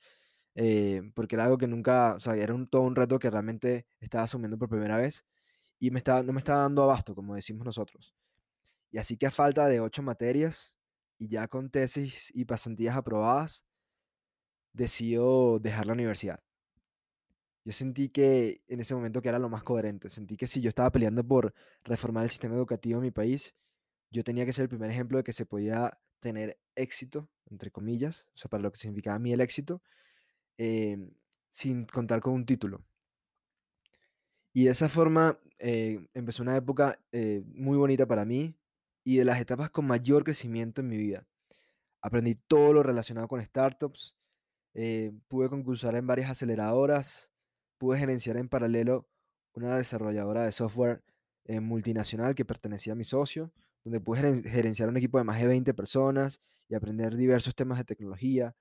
eh, 0.55 1.03
porque 1.15 1.37
era 1.37 1.45
algo 1.45 1.59
que 1.59 1.67
nunca, 1.67 2.15
o 2.15 2.21
sea, 2.21 2.37
era 2.37 2.55
un, 2.55 2.69
todo 2.69 2.83
un 2.83 2.95
reto 2.95 3.19
que 3.19 3.31
realmente 3.31 3.87
estaba 4.01 4.25
asumiendo 4.25 4.59
por 4.59 4.69
primera 4.69 4.97
vez 4.99 5.25
y 5.79 5.91
me 5.91 5.99
estaba, 5.99 6.23
no 6.23 6.33
me 6.35 6.39
estaba 6.39 6.63
dando 6.63 6.83
abasto, 6.85 7.15
como 7.15 7.35
decimos 7.35 7.65
nosotros. 7.65 8.15
Y 8.91 8.99
así 8.99 9.17
que 9.17 9.27
a 9.27 9.31
falta 9.31 9.69
de 9.69 9.81
ocho 9.81 10.03
materias 10.03 10.77
y 11.19 11.29
ya 11.29 11.49
con 11.49 11.71
tesis 11.71 12.31
y 12.35 12.45
pasantías 12.45 12.97
aprobadas, 12.97 13.65
decido 14.73 15.59
dejar 15.59 15.87
la 15.87 15.95
universidad. 15.95 16.41
Yo 17.65 17.73
sentí 17.73 18.09
que 18.09 18.63
en 18.69 18.81
ese 18.81 18.95
momento 18.95 19.21
que 19.21 19.29
era 19.29 19.39
lo 19.39 19.49
más 19.49 19.63
coherente. 19.63 20.09
Sentí 20.09 20.37
que 20.37 20.47
si 20.47 20.61
yo 20.61 20.69
estaba 20.69 20.91
peleando 20.91 21.25
por 21.25 21.55
reformar 21.85 22.25
el 22.25 22.31
sistema 22.31 22.55
educativo 22.55 22.99
en 22.99 23.05
mi 23.05 23.11
país, 23.11 23.55
yo 24.11 24.25
tenía 24.25 24.47
que 24.47 24.53
ser 24.53 24.65
el 24.65 24.69
primer 24.69 24.91
ejemplo 24.91 25.19
de 25.19 25.25
que 25.25 25.33
se 25.33 25.47
podía 25.47 25.99
tener 26.21 26.59
éxito, 26.75 27.29
entre 27.51 27.71
comillas, 27.71 28.29
o 28.35 28.39
sea, 28.39 28.49
para 28.49 28.63
lo 28.63 28.73
que 28.73 28.79
significaba 28.79 29.17
a 29.17 29.19
mí 29.19 29.33
el 29.33 29.41
éxito, 29.41 29.83
em, 30.59 31.11
sin 31.51 31.87
contar 31.87 32.21
con 32.21 32.35
un 32.35 32.47
título. 32.47 32.85
Y 34.53 34.65
de 34.65 34.71
esa 34.71 34.89
forma 34.89 35.39
eh, 35.59 36.07
empezó 36.15 36.43
una 36.43 36.57
época 36.57 36.99
eh, 37.13 37.43
muy 37.47 37.77
bonita 37.77 38.07
para 38.07 38.25
mí 38.25 38.55
y 39.05 39.17
de 39.19 39.25
las 39.25 39.41
etapas 39.41 39.71
con 39.71 39.87
mayor 39.87 40.25
crecimiento 40.25 40.81
en 40.81 40.89
mi 40.89 40.97
vida. 40.97 41.27
Aprendí 42.03 42.35
todo 42.35 42.73
lo 42.73 42.83
relacionado 42.83 43.29
con 43.29 43.45
startups, 43.45 44.17
eh, 44.75 45.13
pude 45.29 45.49
concursar 45.49 45.97
en 45.97 46.07
varias 46.07 46.31
aceleradoras, 46.31 47.30
pude 47.81 47.99
gerenciar 47.99 48.37
en 48.37 48.51
paralelo 48.51 49.09
una 49.55 49.75
desarrolladora 49.77 50.45
de 50.45 50.53
software 50.53 51.03
multinacional 51.61 52.35
que 52.35 52.45
pertenecía 52.45 52.93
a 52.93 52.97
mi 52.97 53.05
socio, 53.05 53.51
donde 53.83 54.01
pude 54.01 54.43
gerenciar 54.43 54.91
un 54.91 54.99
equipo 54.99 55.17
de 55.17 55.25
más 55.25 55.41
de 55.41 55.47
20 55.49 55.73
personas 55.73 56.43
y 56.69 56.75
aprender 56.75 57.17
diversos 57.17 57.55
temas 57.55 57.79
de 57.79 57.85
tecnología. 57.85 58.55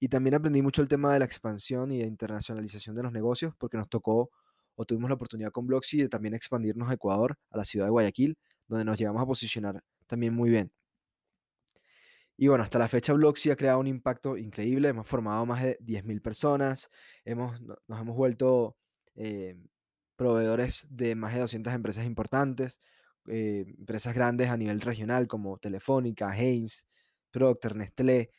Y 0.00 0.08
también 0.08 0.34
aprendí 0.34 0.60
mucho 0.60 0.82
el 0.82 0.88
tema 0.88 1.12
de 1.12 1.20
la 1.20 1.24
expansión 1.24 1.92
y 1.92 2.00
de 2.00 2.06
internacionalización 2.06 2.96
de 2.96 3.04
los 3.04 3.12
negocios, 3.12 3.54
porque 3.56 3.76
nos 3.78 3.88
tocó 3.88 4.30
o 4.74 4.84
tuvimos 4.84 5.08
la 5.08 5.14
oportunidad 5.14 5.52
con 5.52 5.66
Bloxy 5.66 5.98
de 6.02 6.08
también 6.08 6.34
expandirnos 6.34 6.90
a 6.90 6.94
Ecuador, 6.94 7.38
a 7.50 7.58
la 7.58 7.64
ciudad 7.64 7.86
de 7.86 7.90
Guayaquil, 7.90 8.36
donde 8.66 8.84
nos 8.84 8.98
llegamos 8.98 9.22
a 9.22 9.26
posicionar 9.26 9.82
también 10.08 10.34
muy 10.34 10.50
bien. 10.50 10.72
Y 12.40 12.46
bueno, 12.46 12.62
hasta 12.62 12.78
la 12.78 12.86
fecha 12.86 13.12
Bloxy 13.14 13.50
ha 13.50 13.56
creado 13.56 13.80
un 13.80 13.88
impacto 13.88 14.36
increíble, 14.36 14.88
hemos 14.88 15.08
formado 15.08 15.44
más 15.44 15.60
de 15.60 15.76
10.000 15.80 16.22
personas, 16.22 16.88
hemos, 17.24 17.60
nos 17.60 18.00
hemos 18.00 18.16
vuelto 18.16 18.76
eh, 19.16 19.56
proveedores 20.14 20.86
de 20.88 21.16
más 21.16 21.34
de 21.34 21.40
200 21.40 21.74
empresas 21.74 22.06
importantes, 22.06 22.80
eh, 23.26 23.64
empresas 23.76 24.14
grandes 24.14 24.50
a 24.50 24.56
nivel 24.56 24.80
regional 24.80 25.26
como 25.26 25.58
Telefónica, 25.58 26.32
Heinz, 26.38 26.86
Procter, 27.32 27.74
Nestlé, 27.74 28.30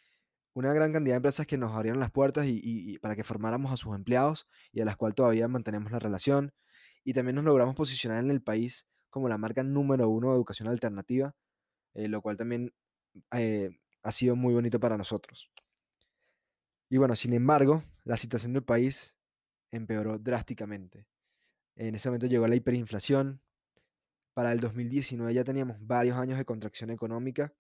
una 0.54 0.74
gran 0.74 0.94
cantidad 0.94 1.16
de 1.16 1.18
empresas 1.18 1.46
que 1.46 1.58
nos 1.58 1.76
abrieron 1.76 2.00
las 2.00 2.12
puertas 2.12 2.46
y, 2.48 2.98
para 3.00 3.18
que 3.18 3.26
formáramos 3.26 3.74
a 3.74 3.78
sus 3.78 3.94
empleados 3.96 4.48
y 4.72 4.80
a 4.80 4.86
las 4.86 4.96
cuales 4.96 5.16
todavía 5.16 5.50
mantenemos 5.50 5.92
la 5.92 6.00
relación. 6.00 6.54
Y 7.04 7.14
también 7.14 7.36
nos 7.36 7.44
logramos 7.44 7.76
posicionar 7.76 8.24
en 8.24 8.32
el 8.32 8.42
país 8.42 8.88
como 9.10 9.28
la 9.28 9.38
marca 9.38 9.62
número 9.62 10.08
uno 10.08 10.30
de 10.30 10.36
educación 10.36 10.70
alternativa, 10.70 11.36
eh, 11.96 12.08
lo 12.08 12.22
cual 12.22 12.38
también 12.38 12.74
ha 14.04 14.12
sido 14.12 14.36
muy 14.36 14.54
bonito 14.54 14.80
para 14.80 14.98
nosotros. 14.98 15.50
Y 16.90 16.98
bueno, 16.98 17.16
sin 17.16 17.34
embargo, 17.34 17.84
la 18.04 18.18
situación 18.18 18.54
del 18.54 18.64
país 18.64 19.16
empeoró 19.72 20.18
drásticamente. 20.18 21.06
En 21.76 21.96
ese 21.96 22.10
momento 22.10 22.28
llegó 22.28 22.48
la 22.48 22.56
hiperinflación. 22.56 23.42
Para 24.34 24.52
el 24.52 24.60
2019 24.60 25.34
ya 25.34 25.44
teníamos 25.44 25.78
varios 25.80 26.18
años 26.18 26.38
de 26.38 26.46
contracción 26.46 26.90
económica 26.90 27.54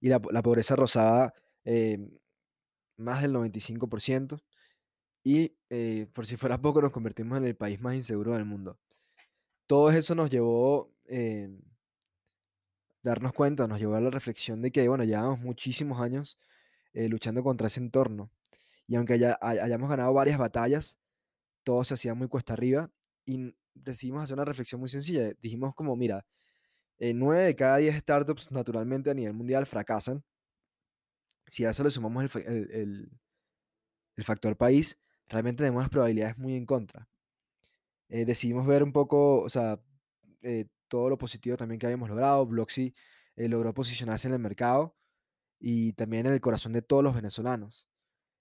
y 0.00 0.08
la, 0.08 0.20
la 0.30 0.42
pobreza 0.42 0.76
rozaba 0.76 1.32
Em, 1.64 2.10
más 2.96 3.22
del 3.22 3.32
95%, 3.32 4.40
y 5.24 5.56
eh, 5.70 6.06
por 6.12 6.26
si 6.26 6.36
fuera 6.36 6.60
poco 6.60 6.82
nos 6.82 6.92
convertimos 6.92 7.38
en 7.38 7.44
el 7.44 7.56
país 7.56 7.80
más 7.80 7.94
inseguro 7.96 8.34
del 8.34 8.44
mundo. 8.44 8.78
Todo 9.66 9.90
eso 9.90 10.14
nos 10.14 10.30
llevó 10.30 10.92
em, 11.06 11.60
darnos 13.04 13.32
cuenta, 13.32 13.68
nos 13.68 13.78
llevó 13.78 13.94
a 13.94 14.00
la 14.00 14.10
reflexión 14.10 14.60
de 14.62 14.72
que, 14.72 14.88
bueno, 14.88 15.04
llevamos 15.04 15.40
muchísimos 15.40 16.00
años 16.00 16.38
eh, 16.92 17.08
luchando 17.08 17.42
contra 17.44 17.68
ese 17.68 17.80
entorno. 17.80 18.30
Y 18.86 18.96
aunque 18.96 19.14
hayamos 19.40 19.88
ganado 19.88 20.12
varias 20.12 20.38
batallas, 20.38 20.98
todo 21.62 21.84
se 21.84 21.94
hacía 21.94 22.14
muy 22.14 22.28
cuesta 22.28 22.54
arriba 22.54 22.90
y 23.24 23.54
decidimos 23.74 24.24
hacer 24.24 24.34
una 24.34 24.44
reflexión 24.44 24.80
muy 24.80 24.88
sencilla. 24.88 25.32
Dijimos 25.40 25.74
como, 25.74 25.96
mira, 25.96 26.26
eh, 26.98 27.14
9 27.14 27.44
de 27.44 27.56
cada 27.56 27.76
10 27.78 27.96
startups 27.98 28.50
naturalmente 28.50 29.10
a 29.10 29.14
nivel 29.14 29.32
mundial 29.34 29.66
fracasan 29.66 30.24
si 31.48 31.64
a 31.64 31.70
eso 31.70 31.84
le 31.84 31.90
sumamos 31.90 32.24
el, 32.34 33.10
factor 34.24 34.56
país, 34.56 34.98
realmente 35.28 35.62
tenemos 35.62 35.82
las 35.82 35.90
probabilidades 35.90 36.38
muy 36.38 36.54
en 36.54 36.66
contra. 36.66 37.08
Eh, 38.08 38.24
decidimos 38.24 38.66
ver 38.66 38.82
un 38.82 38.92
poco, 38.92 39.40
o 39.42 39.48
sea, 39.48 39.80
eh, 40.42 40.66
todo 40.88 41.08
lo 41.10 41.18
positivo 41.18 41.56
también 41.56 41.78
que 41.78 41.86
habíamos 41.86 42.08
logrado. 42.08 42.46
Bloxy 42.46 42.94
eh, 43.36 43.48
logró 43.48 43.74
posicionarse 43.74 44.28
en 44.28 44.34
el 44.34 44.40
mercado 44.40 44.96
y 45.60 45.92
también 45.94 46.26
en 46.26 46.32
el 46.34 46.40
corazón 46.40 46.72
de 46.72 46.82
todos 46.82 47.04
los 47.04 47.14
venezolanos. 47.14 47.88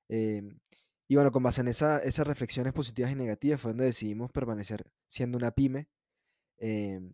Em, 0.09 0.59
y 1.07 1.15
bueno, 1.15 1.31
con 1.31 1.43
base 1.43 1.61
en 1.61 1.69
esa, 1.69 1.99
esas 1.99 2.27
reflexiones 2.27 2.73
positivas 2.73 3.11
y 3.11 3.15
negativas 3.15 3.61
fue 3.61 3.71
donde 3.71 3.85
decidimos 3.85 4.31
permanecer 4.31 4.85
siendo 5.07 5.37
una 5.37 5.51
pyme. 5.51 5.87
Em, 6.57 7.13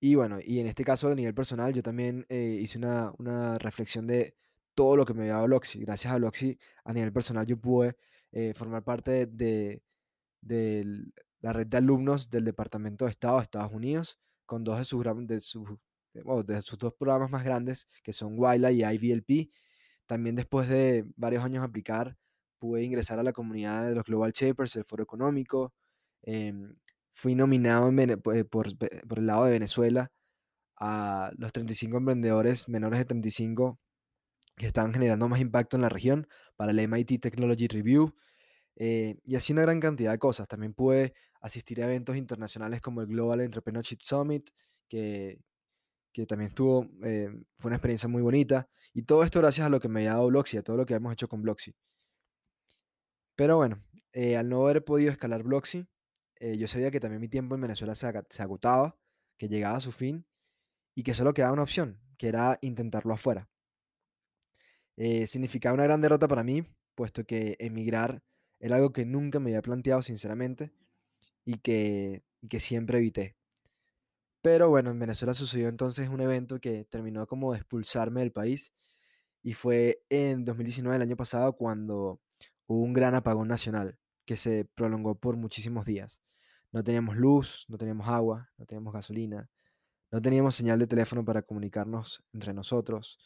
y 0.00 0.14
bueno, 0.14 0.38
y 0.44 0.60
en 0.60 0.66
este 0.66 0.84
caso 0.84 1.08
a 1.08 1.14
nivel 1.14 1.34
personal, 1.34 1.72
yo 1.72 1.82
también 1.82 2.26
hice 2.30 2.78
una, 2.78 3.58
reflexión 3.58 4.06
de 4.06 4.36
todo 4.74 4.96
lo 4.96 5.04
que 5.04 5.14
me 5.14 5.22
había 5.22 5.34
dado 5.34 5.46
Bloxy. 5.46 5.80
Gracias 5.80 6.12
a 6.12 6.16
Bloxy, 6.18 6.58
a 6.84 6.92
nivel 6.92 7.12
personal, 7.12 7.46
yo 7.46 7.58
pude 7.58 7.96
eh, 8.32 8.54
formar 8.54 8.84
parte 8.84 9.26
de, 9.26 9.82
la 11.40 11.52
red 11.52 11.66
de 11.66 11.76
alumnos 11.78 12.30
del 12.30 12.44
Departamento 12.44 13.04
de 13.04 13.10
Estado 13.10 13.36
de 13.36 13.42
Estados 13.42 13.72
Unidos, 13.72 14.18
con 14.46 14.64
dos 14.64 14.78
de 14.78 14.84
sus, 14.84 15.04
de 15.26 15.40
sus, 15.40 15.68
de 16.12 16.62
sus 16.62 16.78
dos 16.78 16.94
programas 16.94 17.30
más 17.30 17.44
grandes, 17.44 17.88
que 18.02 18.12
son 18.12 18.34
WILA 18.36 18.72
y 18.72 18.82
IVLP. 18.82 19.50
También 20.06 20.36
después 20.36 20.68
de 20.68 21.04
varios 21.16 21.44
años 21.44 21.62
aplicar, 21.62 22.16
pude 22.58 22.82
ingresar 22.82 23.18
a 23.18 23.22
la 23.22 23.32
comunidad 23.32 23.86
de 23.86 23.94
los 23.94 24.04
Global 24.04 24.32
Shapers, 24.32 24.76
el 24.76 24.84
Foro 24.84 25.02
Económico. 25.02 25.74
Em, 26.22 26.74
fui 27.14 27.34
nominado 27.34 27.90
por, 28.22 28.48
por, 28.48 29.18
el 29.18 29.26
lado 29.26 29.44
de 29.44 29.50
Venezuela 29.52 30.10
a 30.76 31.32
los 31.36 31.52
35 31.52 31.98
emprendedores 31.98 32.68
menores 32.68 32.98
de 33.00 33.04
35 33.06 33.78
que 34.56 34.66
estaban 34.66 34.92
generando 34.92 35.28
más 35.28 35.40
impacto 35.40 35.76
en 35.76 35.82
la 35.82 35.88
región 35.88 36.28
para 36.56 36.72
el 36.72 36.78
MIT 36.80 37.20
Technology 37.20 37.68
Review. 37.68 38.14
Eh, 38.76 39.18
y 39.24 39.36
así 39.36 39.52
una 39.52 39.62
gran 39.62 39.80
cantidad 39.80 40.12
de 40.12 40.18
cosas. 40.18 40.48
También 40.48 40.74
pude 40.74 41.14
asistir 41.40 41.82
a 41.82 41.86
eventos 41.86 42.16
internacionales 42.16 42.80
como 42.80 43.00
el 43.00 43.06
Global 43.08 43.40
Entrepreneurship 43.40 43.98
Summit, 44.00 44.50
que, 44.88 45.40
que 46.12 46.26
también 46.26 46.48
estuvo, 46.48 46.88
eh, 47.04 47.30
fue 47.56 47.68
una 47.68 47.76
experiencia 47.76 48.08
muy 48.08 48.22
bonita. 48.22 48.68
Y 48.94 49.02
todo 49.02 49.22
esto 49.24 49.40
gracias 49.40 49.66
a 49.66 49.70
lo 49.70 49.80
que 49.80 49.88
me 49.88 50.06
ha 50.08 50.14
dado 50.14 50.28
Bloxy, 50.28 50.56
a 50.56 50.62
todo 50.62 50.76
lo 50.76 50.86
que 50.86 50.94
hemos 50.94 51.12
hecho 51.12 51.28
con 51.28 51.42
Bloxy. 51.42 51.74
Pero 53.36 53.56
bueno, 53.56 53.82
eh, 54.12 54.36
al 54.36 54.48
no 54.48 54.62
haber 54.64 54.84
podido 54.84 55.10
escalar 55.10 55.42
Bloxy, 55.42 55.86
yo 56.40 56.68
sabía 56.68 56.92
que 56.92 57.00
también 57.00 57.20
mi 57.20 57.28
tiempo 57.28 57.56
en 57.56 57.62
Venezuela 57.62 57.96
se, 57.96 58.06
se 58.30 58.42
agotaba, 58.44 58.96
que 59.38 59.48
llegaba 59.48 59.78
a 59.78 59.80
su 59.80 59.90
fin 59.90 60.24
y 60.94 61.02
que 61.02 61.14
solo 61.14 61.34
quedaba 61.34 61.52
una 61.52 61.62
opción, 61.62 62.00
que 62.16 62.28
era 62.28 62.58
intentarlo 62.60 63.14
afuera. 63.14 63.48
Eh, 64.96 65.28
significaba 65.28 65.74
una 65.74 65.84
gran 65.84 66.00
derrota 66.00 66.26
para 66.26 66.42
mí, 66.42 66.64
puesto 66.96 67.24
que 67.24 67.56
emigrar 67.60 68.20
era 68.58 68.74
algo 68.74 68.92
que 68.92 69.04
nunca 69.04 69.38
me 69.38 69.50
había 69.50 69.62
planteado 69.62 70.02
sinceramente 70.02 70.72
y 71.48 71.60
que, 71.60 72.22
que 72.50 72.60
siempre 72.60 72.98
evité. 72.98 73.34
Pero 74.42 74.68
bueno, 74.68 74.90
en 74.90 74.98
Venezuela 74.98 75.32
sucedió 75.32 75.68
entonces 75.68 76.10
un 76.10 76.20
evento 76.20 76.60
que 76.60 76.84
terminó 76.84 77.26
como 77.26 77.52
de 77.52 77.58
expulsarme 77.58 78.20
del 78.20 78.32
país 78.32 78.70
y 79.42 79.54
fue 79.54 80.02
en 80.10 80.44
2019, 80.44 80.96
el 80.96 81.02
año 81.02 81.16
pasado, 81.16 81.54
cuando 81.54 82.20
hubo 82.66 82.82
un 82.84 82.92
gran 82.92 83.14
apagón 83.14 83.48
nacional 83.48 83.98
que 84.26 84.36
se 84.36 84.66
prolongó 84.66 85.14
por 85.14 85.38
muchísimos 85.38 85.86
días. 85.86 86.20
No 86.70 86.84
teníamos 86.84 87.16
luz, 87.16 87.64
no 87.68 87.78
teníamos 87.78 88.08
agua, 88.08 88.50
no 88.58 88.66
teníamos 88.66 88.92
gasolina, 88.92 89.48
no 90.10 90.20
teníamos 90.20 90.54
señal 90.54 90.78
de 90.78 90.86
teléfono 90.86 91.24
para 91.24 91.40
comunicarnos 91.40 92.22
entre 92.34 92.52
nosotros, 92.52 93.18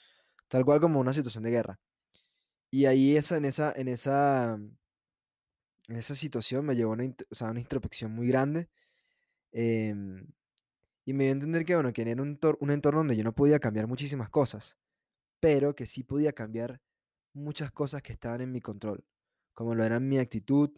tal 0.46 0.64
cual 0.64 0.80
como 0.80 1.00
una 1.00 1.12
situación 1.12 1.42
de 1.42 1.50
guerra. 1.50 1.80
Y 2.70 2.86
ahí 2.86 3.16
esa, 3.16 3.36
en, 3.36 3.46
esa, 3.46 3.72
en, 3.76 3.88
esa, 3.88 4.60
esa 5.88 6.14
situación 6.14 6.64
me 6.64 6.76
llevó 6.76 6.92
una, 6.92 7.04
una 7.40 7.60
introspección 7.60 8.12
muy 8.12 8.28
grande. 8.28 8.68
Em, 9.52 10.26
y 11.04 11.12
me 11.12 11.24
dio 11.24 11.32
a 11.32 11.34
entender 11.34 11.64
que, 11.64 11.74
bueno, 11.74 11.92
que 11.92 12.02
era 12.02 12.22
un, 12.22 12.38
un 12.60 12.70
entorno 12.70 13.00
donde 13.00 13.16
yo 13.16 13.24
no 13.24 13.34
podía 13.34 13.58
cambiar 13.58 13.86
muchísimas 13.86 14.30
cosas, 14.30 14.76
pero 15.40 15.74
que 15.74 15.86
sí 15.86 16.04
podía 16.04 16.32
cambiar 16.32 16.80
muchas 17.32 17.72
cosas 17.72 18.02
que 18.02 18.12
estaban 18.12 18.40
en 18.40 18.52
mi 18.52 18.60
control, 18.60 19.04
como 19.54 19.74
lo 19.74 19.84
eran 19.84 20.08
mi 20.08 20.18
actitud, 20.18 20.70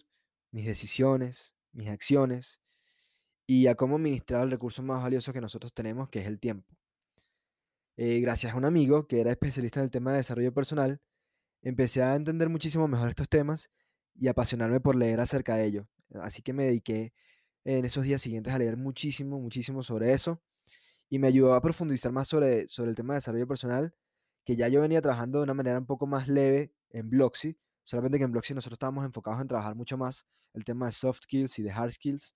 mis 0.50 0.66
decisiones, 0.66 1.54
mis 1.72 1.88
acciones 1.88 2.60
y 3.46 3.66
a 3.66 3.74
cómo 3.74 3.96
administrar 3.96 4.42
el 4.44 4.50
recurso 4.50 4.82
más 4.82 5.02
valioso 5.02 5.32
que 5.32 5.40
nosotros 5.40 5.74
tenemos, 5.74 6.08
que 6.08 6.20
es 6.20 6.26
el 6.26 6.40
tiempo. 6.40 6.74
Eh, 7.96 8.20
gracias 8.20 8.54
a 8.54 8.56
un 8.56 8.64
amigo 8.64 9.06
que 9.06 9.20
era 9.20 9.30
especialista 9.30 9.80
en 9.80 9.84
el 9.84 9.90
tema 9.90 10.12
de 10.12 10.18
desarrollo 10.18 10.52
personal, 10.54 11.00
empecé 11.62 12.02
a 12.02 12.14
entender 12.16 12.48
muchísimo 12.48 12.88
mejor 12.88 13.10
estos 13.10 13.28
temas 13.28 13.70
y 14.14 14.29
apasionarme 14.29 14.81
por 14.81 14.96
leer 14.96 15.20
acerca 15.20 15.57
de 15.57 15.66
ello. 15.66 15.88
Así 16.20 16.42
que 16.42 16.53
me 16.53 16.64
dediqué 16.64 17.12
en 17.64 17.85
esos 17.85 18.05
días 18.05 18.22
siguientes 18.22 18.53
a 18.53 18.59
leer 18.59 18.77
muchísimo, 18.77 19.40
muchísimo 19.40 19.83
sobre 19.83 20.12
eso 20.12 20.40
y 21.09 21.18
me 21.18 21.29
ayudó 21.29 21.55
a 21.55 21.61
profundizar 21.61 22.12
más 22.12 22.29
sobre, 22.29 22.68
sobre 22.68 22.90
el 22.90 22.96
tema 22.96 23.14
de 23.14 23.18
desarrollo 23.18 23.46
personal, 23.46 23.94
que 24.44 24.57
ya 24.57 24.68
yo 24.68 24.81
venía 24.81 25.00
trabajando 25.00 25.38
de 25.38 25.44
una 25.44 25.55
manera 25.55 25.79
un 25.79 25.87
poco 25.87 26.07
más 26.07 26.29
leve 26.29 26.72
en 26.90 27.09
Bloxy, 27.11 27.57
solamente 27.83 28.18
que 28.18 28.24
en 28.24 28.33
Bloxy 28.33 28.55
nosotros 28.55 28.77
estábamos 28.77 29.05
enfocados 29.05 29.40
en 29.40 29.48
trabajar 29.48 29.74
mucho 29.74 29.96
más 29.96 30.27
el 30.55 30.64
tema 30.64 30.87
de 30.87 30.92
soft 30.92 31.20
skills 31.22 31.59
y 31.59 31.62
de 31.62 31.70
hard 31.70 31.92
skills 31.92 32.35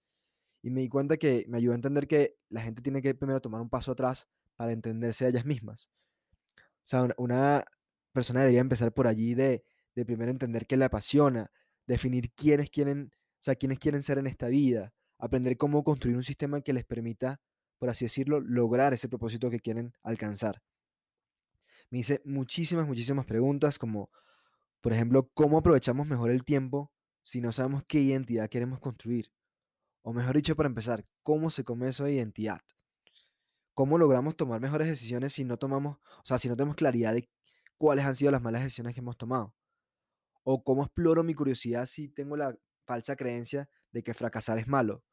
y 0.62 0.70
me 0.70 0.80
di 0.80 0.88
cuenta 0.88 1.16
que 1.16 1.44
me 1.48 1.58
ayudó 1.58 1.72
a 1.72 1.76
entender 1.76 2.06
que 2.08 2.36
la 2.48 2.60
gente 2.62 2.82
tiene 2.82 3.00
que 3.02 3.14
primero 3.14 3.40
tomar 3.40 3.60
un 3.60 3.68
paso 3.68 3.92
atrás 3.92 4.28
para 4.56 4.72
entenderse 4.72 5.24
a 5.24 5.28
ellas 5.28 5.44
mismas. 5.44 5.88
O 6.56 6.90
sea, 6.90 7.08
una, 7.16 7.64
persona 8.12 8.40
debería 8.40 8.60
empezar 8.60 8.92
por 8.92 9.06
allí 9.06 9.34
de, 9.34 9.64
de 9.94 10.04
primero 10.04 10.30
entender 10.30 10.66
qué 10.66 10.76
le 10.76 10.84
apasiona, 10.84 11.50
definir 11.88 12.30
quiénes 12.34 12.70
quieren, 12.70 13.10
o 13.12 13.42
sea, 13.42 13.56
quiénes 13.56 13.78
quieren 13.78 14.02
ser 14.02 14.18
en 14.18 14.28
esta 14.28 14.46
vida, 14.46 14.92
aprender 15.18 15.56
cómo 15.56 15.82
construir 15.82 16.16
un 16.16 16.22
sistema 16.22 16.60
que 16.60 16.72
les 16.72 16.84
permita, 16.84 17.40
por 17.78 17.88
así 17.88 18.04
decirlo, 18.04 18.40
lograr 18.40 18.92
ese 18.92 19.08
propósito 19.08 19.50
que 19.50 19.58
quieren 19.58 19.94
alcanzar. 20.02 20.62
Me 21.90 21.98
hice 21.98 22.20
muchísimas, 22.24 22.86
muchísimas 22.86 23.24
preguntas 23.24 23.78
como, 23.78 24.10
por 24.82 24.92
ejemplo, 24.92 25.30
¿cómo 25.32 25.58
aprovechamos 25.58 26.06
mejor 26.06 26.30
el 26.30 26.44
tiempo 26.44 26.92
si 27.22 27.40
no 27.40 27.50
sabemos 27.50 27.82
qué 27.88 28.00
identidad 28.00 28.50
queremos 28.50 28.78
construir? 28.80 29.32
O 30.02 30.12
mejor 30.12 30.36
dicho, 30.36 30.54
para 30.54 30.68
empezar, 30.68 31.06
¿cómo 31.22 31.48
se 31.48 31.64
come 31.64 31.88
esa 31.88 32.08
identidad? 32.08 32.60
¿Cómo 33.72 33.96
logramos 33.96 34.36
tomar 34.36 34.60
mejores 34.60 34.88
decisiones 34.88 35.32
si 35.32 35.44
no 35.44 35.56
tomamos, 35.56 35.96
o 35.96 36.26
sea, 36.26 36.38
si 36.38 36.48
no 36.48 36.56
tenemos 36.56 36.76
claridad 36.76 37.14
de 37.14 37.30
cuáles 37.78 38.04
han 38.04 38.14
sido 38.14 38.30
las 38.30 38.42
malas 38.42 38.62
decisiones 38.62 38.94
que 38.94 39.00
hemos 39.00 39.16
tomado? 39.16 39.54
¿O 40.50 40.64
cómo 40.64 40.82
exploro 40.82 41.22
mi 41.22 41.34
curiosidad 41.34 41.84
si 41.84 42.08
tengo 42.08 42.34
la 42.34 42.58
falsa 42.86 43.16
creencia 43.16 43.68
de 43.92 44.02
que 44.02 44.14
fracasar 44.14 44.56
es 44.56 44.66
malo? 44.66 45.04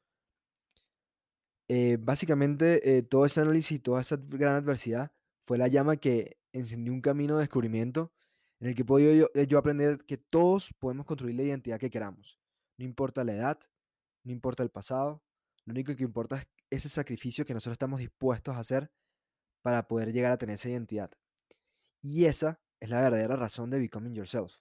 Eh, 1.68 1.98
básicamente, 2.00 2.98
eh, 2.98 3.04
todo 3.04 3.26
ese 3.26 3.42
análisis 3.42 3.74
y 3.74 3.80
toda 3.80 4.00
esa 4.00 4.16
gran 4.18 4.56
adversidad 4.56 5.12
fue 5.46 5.58
la 5.58 5.68
llama 5.68 5.98
que 5.98 6.38
encendió 6.54 6.94
un 6.94 7.02
camino 7.02 7.36
de 7.36 7.42
descubrimiento 7.42 8.14
en 8.62 8.70
el 8.70 8.76
que 8.76 8.86
puedo 8.86 9.14
yo, 9.14 9.28
yo 9.44 9.58
aprender 9.58 10.06
que 10.06 10.16
todos 10.16 10.74
podemos 10.80 11.06
construir 11.06 11.36
la 11.36 11.44
identidad 11.44 11.82
que 11.82 11.90
queramos. 11.90 12.40
No 12.78 12.86
importa 12.86 13.26
la 13.26 13.34
edad, 13.34 13.60
no 14.24 14.32
importa 14.32 14.64
el 14.64 14.70
pasado, 14.70 15.22
lo 15.66 15.72
único 15.72 15.94
que 15.98 16.06
importa 16.06 16.38
es 16.70 16.86
ese 16.86 16.88
sacrificio 16.88 17.44
que 17.44 17.54
nosotros 17.54 17.74
estamos 17.74 18.00
dispuestos 18.00 18.56
a 18.56 18.60
hacer 18.60 18.90
para 19.62 19.86
poder 19.86 20.14
llegar 20.14 20.32
a 20.32 20.38
tener 20.38 20.56
esa 20.56 20.70
identidad. 20.70 21.12
Y 22.00 22.24
esa 22.24 22.62
es 22.80 22.90
la 22.90 23.02
verdadera 23.02 23.36
razón 23.36 23.70
de 23.70 23.80
Becoming 23.80 24.16
Yourself. 24.16 24.56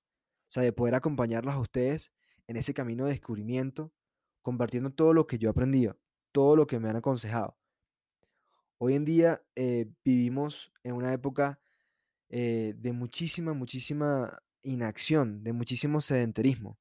Sea, 0.54 0.62
de 0.62 0.72
poder 0.72 0.94
acompañarlos 0.94 1.52
a 1.52 1.58
ustedes 1.58 2.12
en 2.46 2.56
ese 2.56 2.74
camino 2.74 3.06
de 3.06 3.10
descubrimiento, 3.10 3.92
compartiendo 4.40 4.90
todo 4.90 5.12
lo 5.12 5.26
que 5.26 5.36
yo 5.36 5.48
he 5.48 5.50
aprendido, 5.50 5.98
todo 6.30 6.54
lo 6.54 6.68
que 6.68 6.78
me 6.78 6.88
han 6.88 6.94
aconsejado. 6.94 7.58
Hoy 8.78 8.94
en 8.94 9.04
día 9.04 9.42
eh, 9.56 9.90
vivimos 10.04 10.72
en 10.84 10.94
una 10.94 11.12
época 11.12 11.58
eh, 12.28 12.74
de 12.76 12.92
muchísima, 12.92 13.52
muchísima 13.52 14.44
inacción, 14.62 15.42
de 15.42 15.52
muchísimo 15.52 16.00
sedentarismo. 16.00 16.78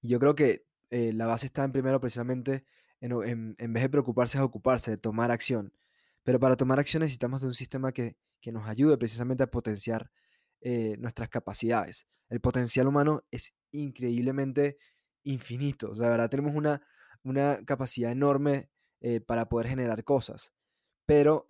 Y 0.00 0.06
yo 0.06 0.20
creo 0.20 0.36
que 0.36 0.64
eh, 0.90 1.12
la 1.12 1.26
base 1.26 1.46
está 1.46 1.64
en 1.64 1.72
primero 1.72 1.98
precisamente 1.98 2.66
en, 3.00 3.56
vez 3.58 3.82
de 3.82 3.88
preocuparse 3.88 4.38
es 4.38 4.44
ocuparse, 4.44 4.92
de 4.92 4.96
tomar 4.96 5.32
acción. 5.32 5.72
Pero 6.22 6.38
para 6.38 6.54
tomar 6.54 6.78
acción 6.78 7.00
necesitamos 7.00 7.40
de 7.40 7.48
un 7.48 7.54
sistema 7.54 7.90
que, 7.90 8.16
nos 8.52 8.68
ayude 8.68 8.96
precisamente 8.96 9.42
a 9.42 9.50
potenciar 9.50 10.12
eh, 10.64 10.96
nuestras 10.98 11.28
capacidades. 11.28 12.08
El 12.28 12.40
potencial 12.40 12.88
humano 12.88 13.22
es 13.30 13.54
increíblemente 13.70 14.78
infinito. 15.22 15.92
O 15.92 15.94
sea, 15.94 16.08
verdad, 16.08 16.28
tenemos 16.28 16.56
una, 16.56 16.82
una 17.22 17.64
capacidad 17.64 18.10
enorme 18.10 18.70
eh, 19.00 19.20
para 19.20 19.48
poder 19.48 19.68
generar 19.68 20.02
cosas. 20.02 20.52
Pero 21.06 21.46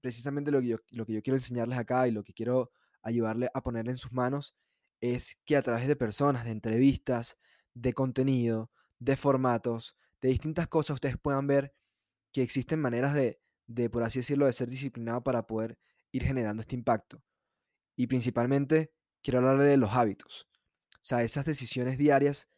precisamente 0.00 0.50
lo 0.50 0.60
que, 0.60 0.68
yo, 0.68 0.76
lo 0.92 1.04
que 1.04 1.14
yo 1.14 1.22
quiero 1.22 1.36
enseñarles 1.36 1.78
acá 1.78 2.06
y 2.06 2.12
lo 2.12 2.22
que 2.22 2.32
quiero 2.32 2.70
ayudarle 3.02 3.50
a 3.52 3.62
poner 3.62 3.88
en 3.88 3.96
sus 3.96 4.12
manos 4.12 4.56
es 5.00 5.36
que 5.44 5.56
a 5.56 5.62
través 5.62 5.86
de 5.86 5.96
personas, 5.96 6.44
de 6.44 6.52
entrevistas, 6.52 7.36
de 7.74 7.92
contenido, 7.92 8.70
de 9.00 9.16
formatos, 9.16 9.96
de 10.22 10.28
distintas 10.30 10.68
cosas, 10.68 10.94
ustedes 10.94 11.18
puedan 11.18 11.46
ver 11.46 11.74
que 12.32 12.42
existen 12.42 12.80
maneras 12.80 13.14
de, 13.14 13.40
de, 13.66 13.90
por 13.90 14.02
así 14.02 14.20
decirlo, 14.20 14.46
de 14.46 14.52
ser 14.52 14.70
disciplinado 14.70 15.22
para 15.22 15.46
poder 15.46 15.78
ir 16.12 16.24
generando 16.24 16.60
este 16.62 16.76
impacto. 16.76 17.22
Y 17.96 18.06
principalmente 18.06 18.92
quiero 19.22 19.38
hablar 19.38 19.58
de 19.58 19.76
los 19.76 19.90
hábitos. 19.92 20.48
O 20.94 21.06
sea, 21.06 21.22
esas 21.22 21.44
decisiones 21.44 21.98
diarias, 21.98 22.48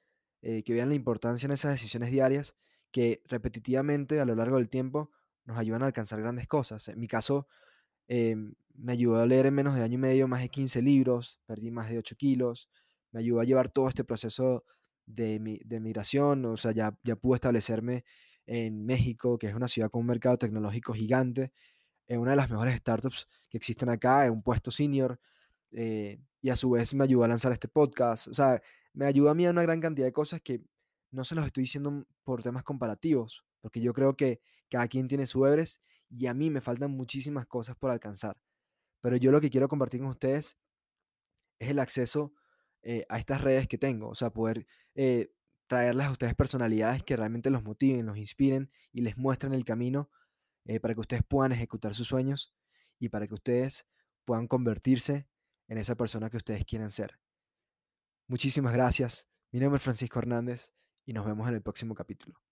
eh, 0.42 0.62
que 0.62 0.72
vean 0.72 0.88
la 0.88 0.94
importancia 0.94 1.46
en 1.46 1.52
esas 1.52 1.72
decisiones 1.72 2.10
diarias, 2.10 2.56
que 2.90 3.22
repetitivamente 3.26 4.20
a 4.20 4.24
lo 4.24 4.34
largo 4.34 4.56
del 4.56 4.68
tiempo 4.68 5.10
nos 5.44 5.58
ayudan 5.58 5.82
a 5.82 5.86
alcanzar 5.86 6.20
grandes 6.20 6.46
cosas. 6.46 6.88
En 6.88 6.98
mi 6.98 7.08
caso, 7.08 7.46
em, 8.08 8.54
me 8.74 8.92
ayudó 8.92 9.20
a 9.20 9.26
leer 9.26 9.46
en 9.46 9.54
menos 9.54 9.74
de 9.74 9.82
año 9.82 9.94
y 9.94 9.98
medio 9.98 10.28
más 10.28 10.42
de 10.42 10.48
15 10.48 10.82
libros, 10.82 11.40
perdí 11.46 11.70
más 11.70 11.90
de 11.90 11.98
8 11.98 12.16
kilos, 12.16 12.68
me 13.12 13.20
ayudó 13.20 13.40
a 13.40 13.44
llevar 13.44 13.68
todo 13.70 13.88
este 13.88 14.04
proceso 14.04 14.64
de, 15.06 15.60
de 15.64 15.80
migración, 15.80 16.44
o 16.46 16.56
sea, 16.56 16.72
ya, 16.72 16.98
ya 17.04 17.16
pude 17.16 17.36
establecerme 17.36 18.04
en 18.46 18.84
México, 18.84 19.38
que 19.38 19.48
es 19.48 19.54
una 19.54 19.68
ciudad 19.68 19.90
con 19.90 20.02
un 20.02 20.06
mercado 20.08 20.38
tecnológico 20.38 20.92
gigante, 20.94 21.52
en 22.06 22.20
una 22.20 22.32
de 22.32 22.36
las 22.36 22.50
mejores 22.50 22.76
startups 22.76 23.28
que 23.48 23.56
existen 23.56 23.88
acá, 23.88 24.26
en 24.26 24.32
un 24.32 24.42
puesto 24.42 24.70
senior, 24.70 25.20
eh, 25.72 26.20
y 26.40 26.50
a 26.50 26.56
su 26.56 26.70
vez 26.70 26.94
me 26.94 27.04
ayudó 27.04 27.24
a 27.24 27.28
lanzar 27.28 27.52
este 27.52 27.68
podcast, 27.68 28.28
o 28.28 28.34
sea, 28.34 28.62
me 28.92 29.06
ayudó 29.06 29.30
a 29.30 29.34
mí 29.34 29.46
a 29.46 29.50
una 29.50 29.62
gran 29.62 29.80
cantidad 29.80 30.06
de 30.06 30.12
cosas 30.12 30.40
que 30.40 30.62
no 31.10 31.24
se 31.24 31.34
los 31.34 31.44
estoy 31.44 31.62
diciendo 31.64 32.06
por 32.24 32.42
temas 32.42 32.62
comparativos, 32.62 33.44
porque 33.60 33.80
yo 33.80 33.92
creo 33.92 34.16
que 34.16 34.40
cada 34.70 34.88
quien 34.88 35.08
tiene 35.08 35.26
su 35.26 35.44
Everest 35.44 35.82
y 36.08 36.26
a 36.26 36.34
mí 36.34 36.50
me 36.50 36.60
faltan 36.60 36.90
muchísimas 36.90 37.46
cosas 37.46 37.76
por 37.76 37.90
alcanzar. 37.90 38.36
Pero 39.00 39.16
yo 39.16 39.30
lo 39.32 39.40
que 39.40 39.50
quiero 39.50 39.68
compartir 39.68 40.00
con 40.00 40.10
ustedes 40.10 40.56
es 41.58 41.70
el 41.70 41.78
acceso 41.78 42.32
eh, 42.82 43.04
a 43.08 43.18
estas 43.18 43.40
redes 43.40 43.66
que 43.66 43.78
tengo, 43.78 44.08
o 44.08 44.14
sea, 44.14 44.30
poder 44.30 44.66
eh, 44.94 45.32
traerles 45.66 46.06
a 46.06 46.12
ustedes 46.12 46.34
personalidades 46.34 47.02
que 47.02 47.16
realmente 47.16 47.50
los 47.50 47.64
motiven, 47.64 48.06
los 48.06 48.16
inspiren 48.16 48.70
y 48.92 49.00
les 49.00 49.16
muestren 49.16 49.52
el 49.52 49.64
camino 49.64 50.10
eh, 50.66 50.80
para 50.80 50.94
que 50.94 51.00
ustedes 51.00 51.22
puedan 51.26 51.52
ejecutar 51.52 51.94
sus 51.94 52.08
sueños 52.08 52.54
y 52.98 53.08
para 53.08 53.26
que 53.26 53.34
ustedes 53.34 53.86
puedan 54.24 54.48
convertirse 54.48 55.28
en 55.68 55.78
esa 55.78 55.94
persona 55.94 56.30
que 56.30 56.36
ustedes 56.36 56.64
quieren 56.64 56.90
ser. 56.90 57.18
Muchísimas 58.28 58.72
gracias. 58.72 59.26
Mi 59.52 59.60
nombre 59.60 59.76
es 59.76 59.82
Francisco 59.82 60.18
Hernández 60.18 60.72
y 61.04 61.12
nos 61.12 61.24
vemos 61.24 61.48
en 61.48 61.54
el 61.54 61.62
próximo 61.62 61.94
capítulo. 61.94 62.45